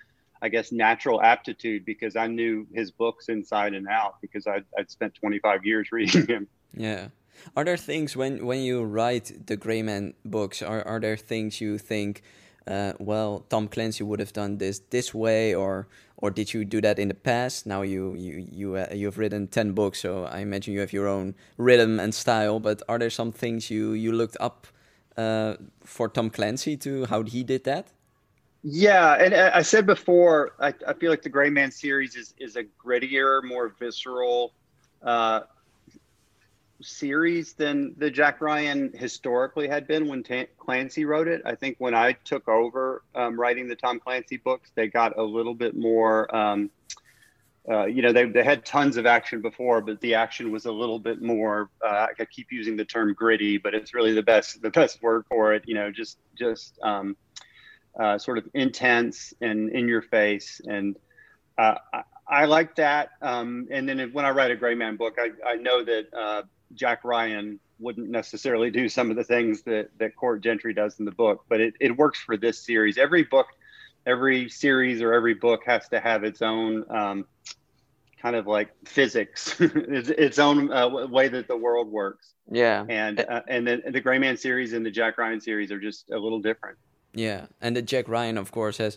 I 0.43 0.49
guess, 0.49 0.73
natural 0.73 1.23
aptitude 1.23 1.85
because 1.85 2.17
I 2.17 2.27
knew 2.27 2.67
his 2.75 2.91
books 2.91 3.29
inside 3.29 3.73
and 3.73 3.87
out 3.87 4.17
because 4.21 4.49
I'd, 4.49 4.65
I'd 4.77 4.91
spent 4.91 5.15
25 5.15 5.65
years 5.65 5.93
reading 5.93 6.27
him. 6.27 6.49
Yeah. 6.75 7.09
Are 7.57 7.65
there 7.65 7.77
things 7.77 8.17
when 8.17 8.45
when 8.45 8.63
you 8.63 8.83
write 8.83 9.47
the 9.47 9.57
Gray 9.57 9.83
Man 9.83 10.15
books? 10.25 10.61
Are 10.61 10.85
are 10.85 10.99
there 10.99 11.17
things 11.17 11.61
you 11.61 11.79
think? 11.79 12.23
Uh, 12.67 12.93
well, 12.99 13.45
Tom 13.49 13.69
Clancy 13.69 14.05
would 14.05 14.21
have 14.21 14.33
done 14.33 14.59
this 14.59 14.81
this 14.91 15.13
way, 15.13 15.55
or 15.55 15.89
or 16.17 16.31
did 16.31 16.55
you 16.55 16.65
do 16.65 16.81
that 16.81 16.99
in 16.99 17.09
the 17.09 17.15
past? 17.15 17.67
Now 17.67 17.83
you 17.83 18.15
you 18.15 18.47
you 18.51 18.77
uh, 18.77 18.87
you've 18.93 19.19
written 19.19 19.49
ten 19.49 19.73
books, 19.73 20.01
so 20.01 20.25
I 20.25 20.39
imagine 20.41 20.75
you 20.75 20.81
have 20.81 20.93
your 20.93 21.09
own 21.09 21.35
rhythm 21.57 21.99
and 21.99 22.15
style. 22.15 22.61
But 22.61 22.83
are 22.89 22.99
there 22.99 23.11
some 23.11 23.33
things 23.33 23.71
you 23.71 23.93
you 23.93 24.13
looked 24.13 24.37
up 24.39 24.67
uh, 25.17 25.57
for 25.85 26.09
Tom 26.09 26.31
Clancy 26.31 26.77
to 26.79 27.07
how 27.07 27.23
he 27.23 27.43
did 27.43 27.65
that? 27.65 27.89
Yeah, 28.65 29.15
and 29.15 29.35
I 29.35 29.63
said 29.63 29.87
before, 29.87 30.53
I, 30.61 30.73
I 30.87 30.93
feel 30.93 31.11
like 31.11 31.23
the 31.23 31.29
Gray 31.29 31.51
Man 31.51 31.73
series 31.73 32.15
is 32.15 32.33
is 32.39 32.55
a 32.55 32.63
grittier, 32.63 33.43
more 33.43 33.75
visceral 33.77 34.55
uh, 35.03 35.41
series 36.83 37.55
than 37.55 37.95
the 37.97 38.11
Jack 38.11 38.41
Ryan 38.41 38.93
historically 38.95 39.69
had 39.69 39.87
been 39.87 40.09
when 40.09 40.23
T- 40.23 40.47
Clancy 40.59 41.05
wrote 41.05 41.29
it. 41.29 41.43
I 41.45 41.55
think 41.55 41.77
when 41.79 41.95
I 41.95 42.13
took 42.13 42.49
over 42.49 43.03
um, 43.15 43.39
writing 43.39 43.69
the 43.69 43.77
Tom 43.77 44.01
Clancy 44.01 44.37
books, 44.37 44.71
they 44.75 44.89
got 44.89 45.19
a 45.19 45.23
little 45.23 45.55
bit 45.55 45.77
more. 45.77 46.35
Um, 46.35 46.71
uh, 47.69 47.87
you 47.87 48.03
know, 48.03 48.13
they, 48.13 48.25
they 48.25 48.43
had 48.43 48.65
tons 48.65 48.97
of 48.97 49.07
action 49.07 49.41
before, 49.41 49.81
but 49.81 50.01
the 50.01 50.15
action 50.15 50.51
was 50.51 50.67
a 50.67 50.73
little 50.73 50.99
bit 50.99 51.23
more. 51.23 51.71
Uh, 51.85 52.09
I 52.19 52.25
keep 52.25 52.51
using 52.51 52.77
the 52.77 52.85
term 52.85 53.15
gritty, 53.15 53.59
but 53.59 53.75
it's 53.75 53.95
really 53.95 54.13
the 54.13 54.23
best 54.23 54.61
the 54.63 54.71
best 54.71 55.03
word 55.03 55.25
for 55.29 55.55
it. 55.55 55.63
You 55.67 55.75
know, 55.75 55.91
just 55.91 56.19
just 56.37 56.79
um, 56.83 57.17
uh, 57.99 58.19
sort 58.19 58.39
of 58.39 58.49
intense 58.55 59.33
and 59.41 59.71
in 59.71 59.89
your 59.89 60.03
face 60.03 60.61
and. 60.67 60.97
Uh, 61.59 61.75
I, 61.93 62.03
I 62.33 62.45
like 62.47 62.77
that. 62.77 63.11
Um, 63.21 63.69
and 63.71 63.87
then 63.87 64.01
if, 64.01 64.13
when 64.15 64.25
I 64.25 64.31
write 64.31 64.51
a 64.51 64.57
Gray 64.57 64.75
Man 64.75 64.97
book, 64.97 65.19
I, 65.19 65.33
I 65.47 65.57
know 65.57 65.85
that 65.85 66.07
uh, 66.15 66.43
Jack 66.75 67.05
Ryan 67.05 67.59
wouldn't 67.79 68.09
necessarily 68.09 68.71
do 68.71 68.89
some 68.89 69.11
of 69.11 69.17
the 69.17 69.25
things 69.25 69.63
that 69.63 69.91
that 69.99 70.17
Court 70.17 70.43
Gentry 70.43 70.73
does 70.73 70.99
in 70.99 71.05
the 71.05 71.11
book, 71.11 71.45
but 71.49 71.61
it, 71.61 71.75
it 71.81 71.97
works 71.97 72.21
for 72.21 72.37
this 72.37 72.59
series. 72.59 72.99
Every 72.99 73.25
book, 73.25 73.47
every 74.07 74.49
series 74.49 75.03
or 75.03 75.13
every 75.13 75.35
book 75.35 75.63
has 75.67 75.89
to 75.89 76.01
have 76.01 76.25
its 76.25 76.43
own 76.43 76.85
um, 76.91 77.27
kind 78.21 78.37
of 78.37 78.47
like 78.47 78.71
physics, 78.87 79.57
its, 79.61 80.09
its 80.09 80.39
own 80.39 80.73
uh, 80.73 80.89
way 80.89 81.29
that 81.29 81.49
the 81.49 81.57
world 81.57 81.91
works. 81.91 82.35
Yeah, 82.51 82.85
and 82.89 83.21
uh, 83.21 83.43
and 83.49 83.67
then 83.67 83.83
the 83.91 84.01
Gray 84.01 84.19
Man 84.19 84.37
series 84.37 84.73
and 84.73 84.87
the 84.87 84.91
Jack 84.91 85.19
Ryan 85.19 85.41
series 85.41 85.71
are 85.73 85.81
just 85.81 86.11
a 86.11 86.19
little 86.19 86.41
different. 86.41 86.79
Yeah, 87.15 87.47
and 87.61 87.77
the 87.77 87.83
Jack 87.83 88.09
Ryan, 88.09 88.39
of 88.39 88.53
course, 88.53 88.79
has 88.79 88.97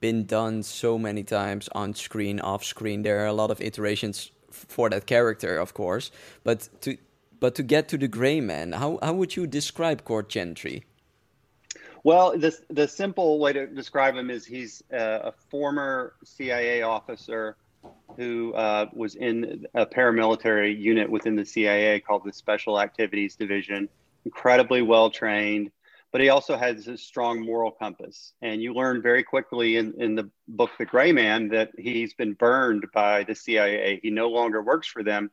been 0.00 0.26
done 0.26 0.62
so 0.62 0.98
many 0.98 1.22
times 1.22 1.68
on 1.72 1.94
screen, 1.94 2.40
off 2.40 2.64
screen. 2.64 3.02
There 3.02 3.20
are 3.20 3.26
a 3.26 3.32
lot 3.32 3.50
of 3.50 3.60
iterations 3.60 4.30
for 4.68 4.90
that 4.90 5.06
character, 5.06 5.58
of 5.58 5.74
course. 5.74 6.10
But 6.44 6.68
to 6.82 6.96
but 7.40 7.54
to 7.54 7.62
get 7.62 7.88
to 7.88 7.98
the 7.98 8.08
Gray 8.08 8.40
Man, 8.40 8.72
how 8.72 8.98
how 9.02 9.14
would 9.14 9.36
you 9.36 9.46
describe 9.46 10.04
Court 10.04 10.28
Gentry? 10.28 10.84
Well, 12.04 12.38
the 12.38 12.56
the 12.70 12.88
simple 12.88 13.38
way 13.38 13.52
to 13.52 13.66
describe 13.66 14.14
him 14.16 14.30
is 14.30 14.44
he's 14.44 14.82
uh, 14.92 15.30
a 15.30 15.32
former 15.50 16.14
CIA 16.24 16.82
officer 16.82 17.56
who 18.16 18.52
uh, 18.54 18.86
was 18.92 19.14
in 19.14 19.66
a 19.74 19.86
paramilitary 19.86 20.76
unit 20.76 21.08
within 21.08 21.36
the 21.36 21.44
CIA 21.44 22.00
called 22.00 22.24
the 22.24 22.32
Special 22.32 22.80
Activities 22.80 23.36
Division. 23.36 23.88
Incredibly 24.24 24.82
well 24.82 25.10
trained, 25.10 25.70
but 26.10 26.20
he 26.20 26.30
also 26.30 26.56
has 26.56 26.88
a 26.88 26.96
strong 26.96 27.44
moral 27.44 27.70
compass. 27.70 28.32
And 28.40 28.62
you 28.62 28.72
learn 28.72 29.02
very 29.02 29.22
quickly 29.22 29.76
in, 29.76 29.94
in 29.98 30.14
the 30.14 30.30
book 30.46 30.70
The 30.78 30.86
Gray 30.86 31.12
Man 31.12 31.48
that 31.48 31.70
he's 31.76 32.14
been 32.14 32.32
burned 32.32 32.86
by 32.94 33.24
the 33.24 33.34
CIA. 33.34 34.00
He 34.02 34.10
no 34.10 34.28
longer 34.28 34.62
works 34.62 34.88
for 34.88 35.02
them. 35.02 35.30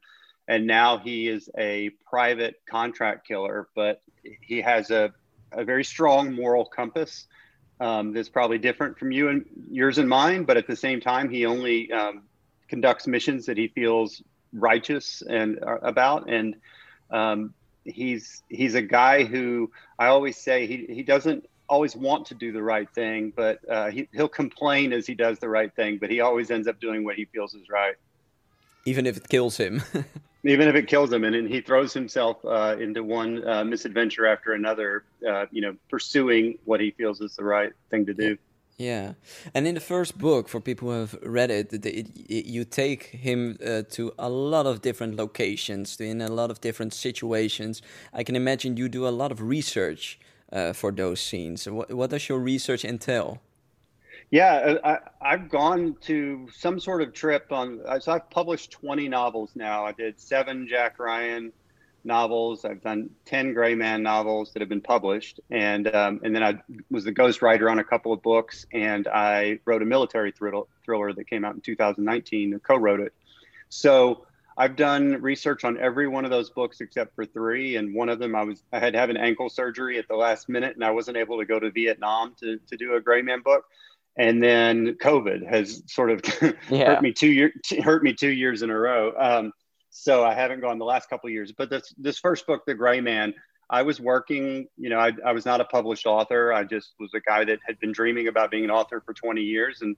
And 0.47 0.67
now 0.67 0.97
he 0.97 1.27
is 1.27 1.49
a 1.57 1.89
private 2.07 2.55
contract 2.69 3.27
killer, 3.27 3.69
but 3.73 4.01
he 4.41 4.61
has 4.61 4.91
a, 4.91 5.13
a 5.51 5.63
very 5.63 5.83
strong 5.83 6.33
moral 6.33 6.65
compass 6.65 7.27
um, 7.79 8.13
that's 8.13 8.29
probably 8.29 8.57
different 8.57 8.99
from 8.99 9.11
you 9.11 9.29
and 9.29 9.45
yours 9.71 9.97
and 9.97 10.07
mine. 10.07 10.43
But 10.43 10.57
at 10.57 10.67
the 10.67 10.75
same 10.75 10.99
time, 10.99 11.29
he 11.29 11.45
only 11.45 11.91
um, 11.91 12.23
conducts 12.67 13.07
missions 13.07 13.45
that 13.45 13.57
he 13.57 13.69
feels 13.69 14.21
righteous 14.53 15.23
and 15.27 15.63
uh, 15.63 15.77
about. 15.81 16.29
And 16.29 16.55
um, 17.11 17.53
he's 17.85 18.43
he's 18.49 18.75
a 18.75 18.81
guy 18.81 19.23
who 19.23 19.71
I 19.97 20.07
always 20.07 20.37
say 20.37 20.67
he 20.67 20.85
he 20.89 21.03
doesn't 21.03 21.47
always 21.69 21.95
want 21.95 22.27
to 22.27 22.35
do 22.35 22.51
the 22.51 22.61
right 22.61 22.89
thing, 22.93 23.31
but 23.35 23.59
uh, 23.69 23.89
he 23.89 24.07
he'll 24.11 24.27
complain 24.27 24.91
as 24.93 25.07
he 25.07 25.15
does 25.15 25.39
the 25.39 25.49
right 25.49 25.73
thing, 25.75 25.97
but 25.97 26.09
he 26.09 26.19
always 26.19 26.51
ends 26.51 26.67
up 26.67 26.79
doing 26.79 27.03
what 27.03 27.15
he 27.15 27.25
feels 27.25 27.53
is 27.53 27.69
right, 27.69 27.95
even 28.85 29.05
if 29.05 29.17
it 29.17 29.29
kills 29.29 29.57
him. 29.57 29.81
even 30.43 30.67
if 30.67 30.75
it 30.75 30.87
kills 30.87 31.11
him, 31.11 31.23
and, 31.23 31.35
and 31.35 31.49
he 31.49 31.59
throws 31.59 31.91
himself 31.91 32.37
uh, 32.45 32.75
into 32.79 33.03
one 33.03 33.47
uh, 33.47 33.63
misadventure 33.63 34.27
after 34.27 34.53
another, 34.53 35.03
uh, 35.27 35.45
you 35.51 35.61
know, 35.61 35.75
pursuing 35.89 36.57
what 36.65 36.79
he 36.79 36.91
feels 36.91 37.19
is 37.19 37.35
the 37.35 37.43
right 37.43 37.73
thing 37.89 38.05
to 38.05 38.13
do. 38.13 38.37
Yeah, 38.77 39.13
and 39.53 39.65
in 39.65 39.75
the 39.75 39.81
first 39.81 40.17
book, 40.17 40.49
for 40.49 40.59
people 40.59 40.89
who 40.89 40.99
have 40.99 41.17
read 41.23 41.49
it, 41.49 41.71
it, 41.71 41.85
it, 41.85 42.07
it 42.27 42.45
you 42.45 42.65
take 42.65 43.03
him 43.03 43.57
uh, 43.65 43.83
to 43.91 44.11
a 44.19 44.29
lot 44.29 44.65
of 44.65 44.81
different 44.81 45.15
locations, 45.15 45.99
in 46.01 46.21
a 46.21 46.27
lot 46.27 46.51
of 46.51 46.59
different 46.59 46.93
situations. 46.93 47.81
I 48.13 48.23
can 48.23 48.35
imagine 48.35 48.75
you 48.75 48.89
do 48.89 49.07
a 49.07 49.15
lot 49.15 49.31
of 49.31 49.41
research 49.41 50.19
uh, 50.51 50.73
for 50.73 50.91
those 50.91 51.21
scenes. 51.21 51.69
What, 51.69 51.93
what 51.93 52.09
does 52.09 52.27
your 52.27 52.39
research 52.39 52.83
entail? 52.83 53.39
Yeah, 54.31 54.77
uh, 54.83 54.99
I, 55.21 55.31
have 55.31 55.49
gone 55.49 55.95
to 56.01 56.49
some 56.51 56.77
sort 56.77 57.01
of 57.01 57.13
trip 57.13 57.51
on. 57.51 57.79
So 58.01 58.11
I've 58.11 58.29
published 58.29 58.71
20 58.71 59.07
novels 59.07 59.51
now. 59.55 59.85
I 59.85 59.93
did 59.93 60.19
seven 60.19 60.67
Jack 60.67 60.99
Ryan 60.99 61.53
novels. 62.05 62.65
I've 62.65 62.81
done 62.81 63.09
10 63.25 63.53
Gray 63.53 63.75
Man 63.75 64.03
novels 64.03 64.51
that 64.53 64.61
have 64.61 64.69
been 64.69 64.81
published. 64.81 65.39
And, 65.49 65.93
um, 65.93 66.21
and 66.23 66.35
then 66.35 66.43
I 66.43 66.61
was 66.89 67.03
the 67.03 67.13
ghostwriter 67.13 67.69
on 67.69 67.79
a 67.79 67.83
couple 67.83 68.13
of 68.13 68.21
books. 68.21 68.65
And 68.71 69.07
I 69.07 69.59
wrote 69.65 69.81
a 69.81 69.85
military 69.85 70.31
thriller, 70.31 70.63
thriller 70.83 71.13
that 71.13 71.29
came 71.29 71.43
out 71.43 71.55
in 71.55 71.61
2019 71.61 72.53
and 72.53 72.63
co 72.63 72.77
wrote 72.77 72.99
it. 72.99 73.13
So 73.69 74.25
I've 74.57 74.75
done 74.75 75.21
research 75.21 75.65
on 75.65 75.77
every 75.77 76.07
one 76.07 76.23
of 76.23 76.31
those 76.31 76.49
books 76.49 76.79
except 76.79 77.15
for 77.15 77.25
three. 77.25 77.75
And 77.75 77.93
one 77.93 78.09
of 78.09 78.19
them, 78.19 78.35
I 78.35 78.43
was 78.43 78.63
I 78.71 78.79
had 78.79 78.93
to 78.93 78.99
have 78.99 79.09
an 79.09 79.17
ankle 79.17 79.49
surgery 79.49 79.97
at 79.97 80.07
the 80.07 80.15
last 80.15 80.47
minute, 80.47 80.75
and 80.75 80.83
I 80.83 80.91
wasn't 80.91 81.17
able 81.17 81.39
to 81.39 81.45
go 81.45 81.59
to 81.59 81.71
Vietnam 81.71 82.35
to, 82.39 82.57
to 82.57 82.77
do 82.77 82.95
a 82.95 83.01
Gray 83.01 83.21
Man 83.21 83.41
book. 83.41 83.65
And 84.17 84.41
then 84.41 84.95
COVID 84.95 85.45
has 85.49 85.83
sort 85.87 86.09
of 86.09 86.21
yeah. 86.69 86.85
hurt 86.85 87.01
me 87.01 87.11
two 87.11 87.27
year 87.27 87.51
hurt 87.83 88.01
me 88.01 88.13
two 88.13 88.31
years 88.31 88.61
in 88.61 88.69
a 88.69 88.77
row. 88.77 89.13
Um, 89.17 89.51
so 89.97 90.25
I 90.25 90.33
haven't 90.33 90.59
gone 90.59 90.77
the 90.77 90.85
last 90.85 91.09
couple 91.09 91.29
years. 91.29 91.53
But 91.53 91.69
this 91.69 91.93
this 91.97 92.19
first 92.19 92.45
book, 92.45 92.65
The 92.65 92.73
Gray 92.73 92.99
Man, 92.99 93.33
I 93.69 93.81
was 93.81 93.99
working. 93.99 94.67
You 94.77 94.89
know, 94.89 94.99
I, 94.99 95.13
I 95.25 95.31
was 95.31 95.45
not 95.45 95.61
a 95.61 95.65
published 95.65 96.05
author. 96.05 96.51
I 96.51 96.65
just 96.65 96.95
was 96.99 97.13
a 97.13 97.21
guy 97.21 97.45
that 97.45 97.59
had 97.65 97.79
been 97.79 97.93
dreaming 97.93 98.27
about 98.27 98.51
being 98.51 98.65
an 98.65 98.71
author 98.71 99.01
for 99.05 99.13
20 99.13 99.41
years, 99.41 99.81
and 99.81 99.95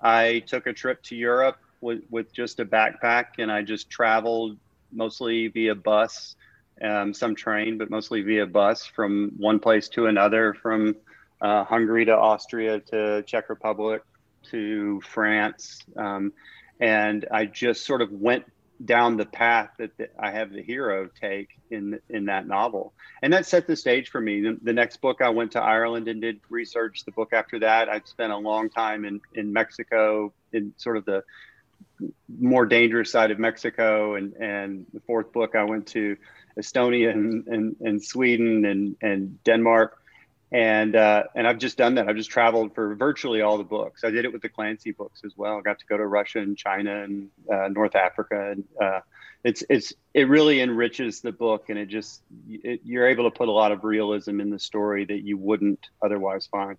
I 0.00 0.44
took 0.46 0.68
a 0.68 0.72
trip 0.72 1.02
to 1.04 1.16
Europe 1.16 1.58
with 1.80 2.02
with 2.10 2.32
just 2.32 2.60
a 2.60 2.64
backpack, 2.64 3.38
and 3.38 3.50
I 3.50 3.62
just 3.62 3.90
traveled 3.90 4.56
mostly 4.92 5.48
via 5.48 5.74
bus, 5.74 6.36
um, 6.80 7.12
some 7.12 7.34
train, 7.34 7.76
but 7.76 7.90
mostly 7.90 8.22
via 8.22 8.46
bus 8.46 8.86
from 8.86 9.32
one 9.36 9.58
place 9.58 9.88
to 9.90 10.06
another, 10.06 10.54
from 10.54 10.94
uh, 11.40 11.64
Hungary 11.64 12.04
to 12.04 12.16
Austria 12.16 12.78
to 12.92 13.24
Czech 13.24 13.48
Republic 13.48 14.02
to 14.50 15.00
France. 15.00 15.80
Um, 15.96 16.32
and 16.78 17.26
I 17.32 17.46
just 17.46 17.84
sort 17.84 18.00
of 18.00 18.12
went 18.12 18.44
down 18.84 19.16
the 19.16 19.26
path 19.26 19.70
that 19.78 19.96
the, 19.98 20.08
I 20.18 20.30
have 20.30 20.52
the 20.52 20.62
hero 20.62 21.08
take 21.20 21.48
in 21.70 22.00
in 22.08 22.26
that 22.26 22.46
novel, 22.46 22.92
and 23.22 23.32
that 23.32 23.46
set 23.46 23.66
the 23.66 23.76
stage 23.76 24.08
for 24.08 24.20
me. 24.20 24.40
The, 24.40 24.58
the, 24.62 24.72
next 24.72 25.00
book, 25.00 25.20
I 25.20 25.28
went 25.30 25.52
to 25.52 25.62
Ireland 25.62 26.08
and 26.08 26.20
did 26.20 26.40
research. 26.48 27.04
The 27.04 27.12
book 27.12 27.32
after 27.32 27.58
that, 27.60 27.88
I 27.88 28.00
spent 28.04 28.32
a 28.32 28.38
long 28.38 28.70
time 28.70 29.04
in 29.04 29.20
in 29.34 29.52
Mexico, 29.52 30.32
in 30.52 30.72
sort 30.76 30.96
of 30.96 31.04
the 31.04 31.24
more 32.38 32.64
dangerous 32.66 33.12
side 33.12 33.30
of 33.30 33.38
Mexico, 33.38 34.14
and 34.14 34.34
and 34.34 34.86
the 34.92 35.00
fourth 35.00 35.32
book, 35.32 35.54
I 35.54 35.64
went 35.64 35.88
to 35.88 36.16
Estonia 36.58 37.10
and 37.10 37.46
and, 37.46 37.76
and 37.80 38.02
Sweden 38.02 38.64
and 38.64 38.96
and 39.02 39.42
Denmark 39.44 39.99
and 40.52 40.96
uh, 40.96 41.24
and 41.34 41.46
I've 41.46 41.58
just 41.58 41.76
done 41.76 41.94
that. 41.94 42.08
I've 42.08 42.16
just 42.16 42.30
traveled 42.30 42.74
for 42.74 42.94
virtually 42.94 43.40
all 43.40 43.58
the 43.58 43.64
books. 43.64 44.02
I 44.02 44.10
did 44.10 44.24
it 44.24 44.32
with 44.32 44.42
the 44.42 44.48
Clancy 44.48 44.92
books 44.92 45.22
as 45.24 45.36
well. 45.36 45.58
I 45.58 45.60
got 45.60 45.78
to 45.78 45.86
go 45.86 45.96
to 45.96 46.06
Russia 46.06 46.40
and 46.40 46.56
China 46.56 47.04
and 47.04 47.30
uh, 47.52 47.68
North 47.68 47.94
Africa, 47.94 48.50
and 48.50 48.64
uh, 48.80 49.00
it's 49.44 49.62
it's 49.70 49.92
it 50.12 50.28
really 50.28 50.60
enriches 50.60 51.20
the 51.20 51.32
book, 51.32 51.68
and 51.68 51.78
it 51.78 51.86
just 51.86 52.22
it, 52.48 52.80
you're 52.84 53.06
able 53.06 53.30
to 53.30 53.36
put 53.36 53.48
a 53.48 53.52
lot 53.52 53.70
of 53.70 53.84
realism 53.84 54.40
in 54.40 54.50
the 54.50 54.58
story 54.58 55.04
that 55.04 55.22
you 55.24 55.36
wouldn't 55.36 55.88
otherwise 56.02 56.46
find. 56.46 56.76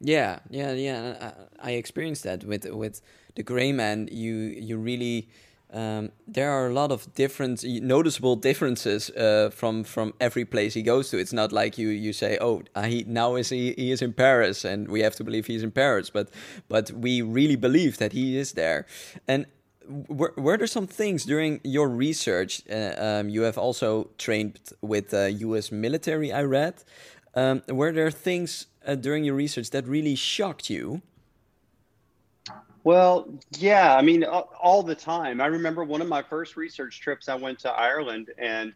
Yeah, 0.00 0.40
yeah, 0.50 0.72
yeah. 0.72 1.32
I, 1.60 1.70
I 1.70 1.72
experienced 1.72 2.24
that 2.24 2.44
with 2.44 2.66
with 2.66 3.00
the 3.36 3.42
Gray 3.44 3.72
Man. 3.72 4.08
You 4.10 4.34
you 4.34 4.78
really 4.78 5.28
um, 5.76 6.10
there 6.26 6.50
are 6.50 6.68
a 6.68 6.72
lot 6.72 6.90
of 6.90 7.12
different 7.14 7.62
noticeable 7.62 8.34
differences 8.34 9.10
uh, 9.10 9.50
from 9.52 9.84
from 9.84 10.14
every 10.20 10.46
place 10.46 10.72
he 10.72 10.82
goes 10.82 11.10
to. 11.10 11.18
It's 11.18 11.34
not 11.34 11.52
like 11.52 11.76
you 11.76 11.88
you 11.88 12.14
say, 12.14 12.38
oh, 12.40 12.62
uh, 12.74 12.84
he 12.84 13.04
now 13.06 13.36
is 13.36 13.50
he, 13.50 13.74
he 13.76 13.92
is 13.92 14.00
in 14.00 14.14
Paris, 14.14 14.64
and 14.64 14.88
we 14.88 15.00
have 15.02 15.14
to 15.16 15.24
believe 15.24 15.46
he's 15.46 15.62
in 15.62 15.72
Paris, 15.72 16.08
but 16.08 16.30
but 16.68 16.90
we 16.92 17.20
really 17.20 17.56
believe 17.56 17.98
that 17.98 18.12
he 18.12 18.38
is 18.38 18.52
there. 18.52 18.86
And 19.28 19.44
were, 20.08 20.32
were 20.38 20.56
there 20.56 20.66
some 20.66 20.86
things 20.86 21.24
during 21.26 21.60
your 21.62 21.88
research? 21.88 22.62
Uh, 22.70 22.94
um, 22.96 23.28
you 23.28 23.42
have 23.42 23.58
also 23.58 24.08
trained 24.16 24.58
with 24.80 25.12
uh, 25.12 25.26
U.S. 25.48 25.70
military. 25.70 26.32
I 26.32 26.42
read. 26.42 26.82
Um, 27.34 27.62
were 27.68 27.92
there 27.92 28.10
things 28.10 28.66
uh, 28.86 28.94
during 28.94 29.24
your 29.24 29.34
research 29.34 29.70
that 29.70 29.86
really 29.86 30.14
shocked 30.14 30.70
you? 30.70 31.02
Well, 32.86 33.26
yeah, 33.58 33.96
I 33.96 34.02
mean, 34.02 34.22
all 34.22 34.84
the 34.84 34.94
time. 34.94 35.40
I 35.40 35.46
remember 35.46 35.82
one 35.82 36.00
of 36.00 36.06
my 36.06 36.22
first 36.22 36.56
research 36.56 37.00
trips, 37.00 37.28
I 37.28 37.34
went 37.34 37.58
to 37.58 37.68
Ireland 37.68 38.30
and 38.38 38.72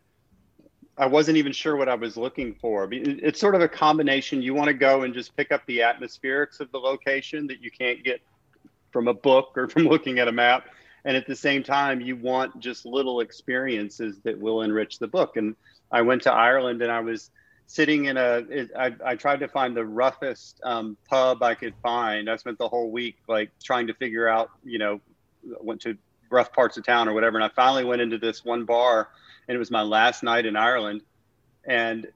I 0.99 1.07
wasn't 1.07 1.37
even 1.37 1.53
sure 1.53 1.77
what 1.77 1.89
I 1.89 1.95
was 1.95 2.17
looking 2.17 2.57
for. 2.57 2.89
It's 2.91 3.39
sort 3.39 3.55
of 3.55 3.61
a 3.61 3.69
combination. 3.69 4.43
You 4.43 4.53
want 4.53 4.67
to 4.67 4.75
go 4.75 5.03
and 5.03 5.15
just 5.15 5.37
pick 5.37 5.53
up 5.53 5.65
the 5.67 5.79
atmospherics 5.79 6.59
of 6.59 6.73
the 6.73 6.79
location 6.79 7.47
that 7.47 7.63
you 7.63 7.71
can't 7.71 8.03
get 8.03 8.21
from 8.91 9.07
a 9.07 9.15
book 9.15 9.53
or 9.55 9.69
from 9.73 9.85
looking 9.85 10.19
at 10.19 10.27
a 10.27 10.33
map. 10.33 10.65
And 11.05 11.17
at 11.17 11.29
the 11.29 11.37
same 11.37 11.63
time, 11.63 12.01
you 12.01 12.17
want 12.17 12.59
just 12.59 12.85
little 12.85 13.21
experiences 13.21 14.19
that 14.25 14.37
will 14.37 14.63
enrich 14.63 14.99
the 14.99 15.07
book. 15.07 15.37
And 15.37 15.55
I 15.93 16.03
went 16.03 16.23
to 16.23 16.33
Ireland 16.33 16.83
and 16.83 16.91
I 16.91 16.99
was 16.99 17.31
sitting 17.71 18.07
in 18.07 18.17
a. 18.17 18.45
It, 18.51 18.71
I, 18.77 18.93
I 19.05 19.15
tried 19.15 19.41
to 19.41 19.49
find 19.49 19.77
the 19.77 19.85
roughest 19.85 20.61
um, 20.65 20.97
pub 21.09 21.41
I 21.43 21.55
could 21.55 21.75
find. 21.83 22.29
I 22.29 22.35
spent 22.35 22.59
the 22.59 22.69
whole 22.69 22.91
week 22.91 23.19
like 23.29 23.53
trying 23.63 23.87
to 23.87 23.95
figure 23.95 24.27
out, 24.27 24.51
you 24.65 24.79
know, 24.79 25.01
went 25.45 25.81
to 25.83 25.97
rough 26.31 26.53
parts 26.53 26.77
of 26.77 26.85
town 26.85 27.09
or 27.09 27.13
whatever. 27.13 27.37
And 27.37 27.45
I 27.45 27.49
finally 27.49 27.85
went 27.85 28.03
into 28.03 28.19
this 28.19 28.45
one 28.45 28.65
bar 28.65 29.09
and 29.47 29.55
it 29.55 29.59
was 29.59 29.71
my 29.71 29.83
last 29.83 30.25
night 30.25 30.47
in 30.47 30.57
Ireland. 30.57 31.03
And 31.65 32.09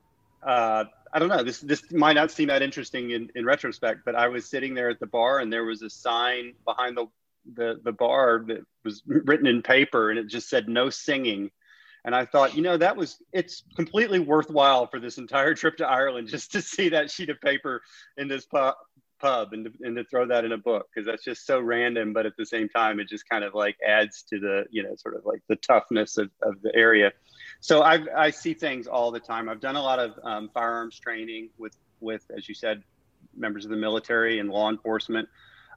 uh, 0.42 0.84
I 1.12 1.18
don't 1.20 1.28
know, 1.28 1.44
this, 1.44 1.61
this 1.61 1.90
might 1.92 2.14
not 2.14 2.32
seem 2.32 2.49
that 2.49 2.61
interesting 2.61 3.12
in, 3.12 3.30
in 3.37 3.44
retrospect, 3.44 4.00
but 4.04 4.16
I 4.16 4.26
was 4.26 4.46
sitting 4.46 4.75
there 4.75 4.90
at 4.90 4.99
the 4.99 5.06
bar 5.06 5.38
and 5.38 5.52
there 5.52 5.64
was 5.64 5.82
a 5.82 5.90
sign 5.90 6.54
behind 6.64 6.96
the, 6.96 7.06
the, 7.54 7.80
the 7.84 7.92
bar 7.92 8.44
that 8.49 8.64
was 8.84 9.02
written 9.06 9.46
in 9.46 9.62
paper 9.62 10.11
and 10.11 10.18
it 10.18 10.26
just 10.26 10.49
said 10.49 10.68
no 10.68 10.90
singing 10.90 11.52
and 12.04 12.14
I 12.14 12.25
thought, 12.25 12.54
you 12.54 12.62
know, 12.62 12.76
that 12.76 12.96
was 12.96 13.18
it's 13.32 13.64
completely 13.76 14.18
worthwhile 14.18 14.87
for 14.87 15.00
this 15.00 15.18
entire 15.18 15.54
trip 15.61 15.76
to 15.78 15.88
Ireland 15.88 16.28
just 16.28 16.52
to 16.52 16.62
see 16.62 16.90
that 16.90 17.11
sheet 17.11 17.30
of 17.30 17.40
paper 17.40 17.82
in 18.16 18.28
this 18.28 18.44
pub, 18.44 18.75
pub 19.20 19.52
and, 19.52 19.64
to, 19.64 19.73
and 19.80 19.96
to 19.96 20.04
throw 20.04 20.26
that 20.26 20.44
in 20.44 20.52
a 20.52 20.58
book 20.58 20.88
because 20.92 21.06
that's 21.06 21.25
just 21.25 21.46
so 21.46 21.61
random. 21.61 22.12
But 22.12 22.26
at 22.26 22.37
the 22.37 22.44
same 22.44 22.68
time, 22.68 23.00
it 23.00 23.08
just 23.08 23.28
kind 23.28 23.42
of 23.42 23.54
like 23.54 23.76
adds 23.87 24.23
to 24.30 24.38
the, 24.38 24.64
you 24.70 24.82
know, 24.82 24.94
sort 24.96 25.16
of 25.16 25.25
like 25.25 25.40
the 25.49 25.56
toughness 25.56 26.18
of, 26.18 26.30
of 26.42 26.61
the 26.62 26.75
area. 26.75 27.12
So 27.61 27.82
I, 27.82 28.04
I 28.14 28.30
see 28.30 28.52
things 28.52 28.87
all 28.87 29.11
the 29.11 29.20
time. 29.20 29.49
I've 29.49 29.61
done 29.61 29.76
a 29.76 29.82
lot 29.82 29.99
of 29.99 30.12
um, 30.23 30.50
firearms 30.52 30.99
training 30.99 31.49
with, 31.56 31.75
with, 32.00 32.25
as 32.37 32.49
you 32.49 32.54
said, 32.54 32.82
members 33.34 33.64
of 33.64 33.70
the 33.70 33.76
military 33.76 34.38
and 34.38 34.50
law 34.50 34.68
enforcement. 34.68 35.28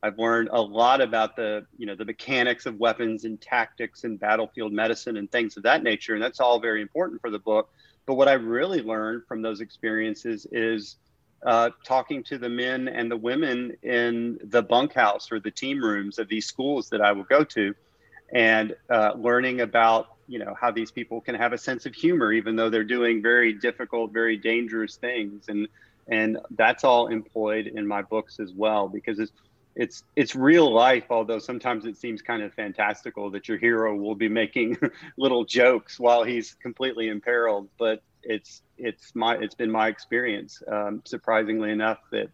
I've 0.03 0.19
learned 0.19 0.49
a 0.51 0.61
lot 0.61 1.01
about 1.01 1.35
the, 1.35 1.65
you 1.77 1.85
know, 1.85 1.95
the 1.95 2.05
mechanics 2.05 2.65
of 2.65 2.77
weapons 2.77 3.25
and 3.25 3.39
tactics 3.41 4.03
and 4.03 4.19
battlefield 4.19 4.71
medicine 4.71 5.17
and 5.17 5.31
things 5.31 5.57
of 5.57 5.63
that 5.63 5.83
nature. 5.83 6.13
And 6.13 6.21
that's 6.21 6.39
all 6.39 6.59
very 6.59 6.81
important 6.81 7.21
for 7.21 7.29
the 7.29 7.39
book. 7.39 7.69
But 8.05 8.15
what 8.15 8.27
I 8.27 8.33
really 8.33 8.81
learned 8.81 9.23
from 9.27 9.41
those 9.41 9.59
experiences 9.59 10.47
is 10.51 10.97
uh, 11.45 11.69
talking 11.83 12.23
to 12.23 12.37
the 12.37 12.49
men 12.49 12.87
and 12.87 13.11
the 13.11 13.17
women 13.17 13.73
in 13.83 14.39
the 14.43 14.61
bunkhouse 14.61 15.31
or 15.31 15.39
the 15.39 15.51
team 15.51 15.83
rooms 15.83 16.17
of 16.19 16.27
these 16.27 16.47
schools 16.47 16.89
that 16.89 17.01
I 17.01 17.11
will 17.11 17.25
go 17.25 17.43
to, 17.43 17.75
and 18.33 18.75
uh, 18.89 19.13
learning 19.15 19.61
about 19.61 20.07
you 20.27 20.39
know 20.39 20.55
how 20.59 20.71
these 20.71 20.91
people 20.91 21.21
can 21.21 21.35
have 21.35 21.53
a 21.53 21.57
sense 21.57 21.85
of 21.85 21.93
humor 21.93 22.33
even 22.33 22.55
though 22.55 22.69
they're 22.69 22.83
doing 22.83 23.21
very 23.21 23.53
difficult, 23.53 24.11
very 24.11 24.35
dangerous 24.35 24.95
things, 24.95 25.45
and 25.47 25.67
and 26.07 26.39
that's 26.51 26.83
all 26.83 27.07
employed 27.07 27.67
in 27.67 27.85
my 27.85 28.01
books 28.01 28.39
as 28.39 28.53
well 28.53 28.87
because 28.87 29.19
it's 29.19 29.31
it's 29.77 30.03
it's 30.15 30.35
real 30.35 30.73
life 30.73 31.05
although 31.11 31.39
sometimes 31.39 31.85
it 31.85 31.95
seems 31.95 32.21
kind 32.21 32.41
of 32.41 32.53
fantastical 32.53 33.29
that 33.29 33.47
your 33.47 33.57
hero 33.57 33.95
will 33.95 34.15
be 34.15 34.27
making 34.27 34.75
little 35.17 35.45
jokes 35.45 35.99
while 35.99 36.23
he's 36.23 36.55
completely 36.55 37.07
imperiled 37.07 37.69
but 37.77 38.01
it's 38.23 38.63
it's 38.77 39.15
my 39.15 39.35
it's 39.35 39.55
been 39.55 39.71
my 39.71 39.87
experience 39.87 40.61
um, 40.67 41.01
surprisingly 41.05 41.71
enough 41.71 41.99
that 42.11 42.29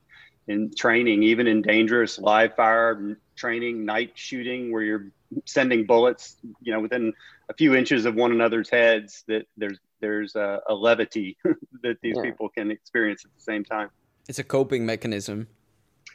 in 0.48 0.72
training 0.76 1.22
even 1.22 1.46
in 1.46 1.62
dangerous 1.62 2.18
live 2.18 2.56
fire 2.56 3.18
training 3.36 3.86
night 3.86 4.12
shooting 4.16 4.72
where 4.72 4.82
you're 4.82 5.08
sending 5.46 5.86
bullets 5.86 6.38
you 6.62 6.72
know 6.72 6.80
within 6.80 7.14
a 7.50 7.54
few 7.54 7.76
inches 7.76 8.06
of 8.06 8.16
one 8.16 8.32
another's 8.32 8.70
heads 8.70 9.24
that 9.28 9.46
there's 9.58 9.80
there's 10.00 10.36
a, 10.36 10.62
a 10.68 10.74
levity 10.74 11.38
that 11.84 11.98
these 12.02 12.16
yeah. 12.16 12.24
people 12.24 12.48
can 12.50 12.72
experience 12.72 13.26
at 13.26 13.32
the 13.36 13.42
same 13.42 13.66
time 13.66 13.90
it's 14.30 14.40
a 14.40 14.44
coping 14.44 14.86
mechanism 14.86 15.48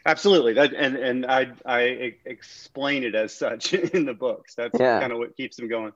Absolutely, 0.06 0.52
that 0.54 0.72
and 0.74 0.96
and 0.96 1.26
I 1.26 1.52
I 1.66 2.14
explain 2.24 3.04
it 3.04 3.14
as 3.14 3.34
such 3.34 3.74
in 3.94 4.06
the 4.06 4.14
books. 4.14 4.54
That's 4.54 4.78
yeah. 4.78 5.00
kind 5.00 5.12
of 5.12 5.18
what 5.18 5.36
keeps 5.36 5.56
them 5.56 5.68
going. 5.68 5.92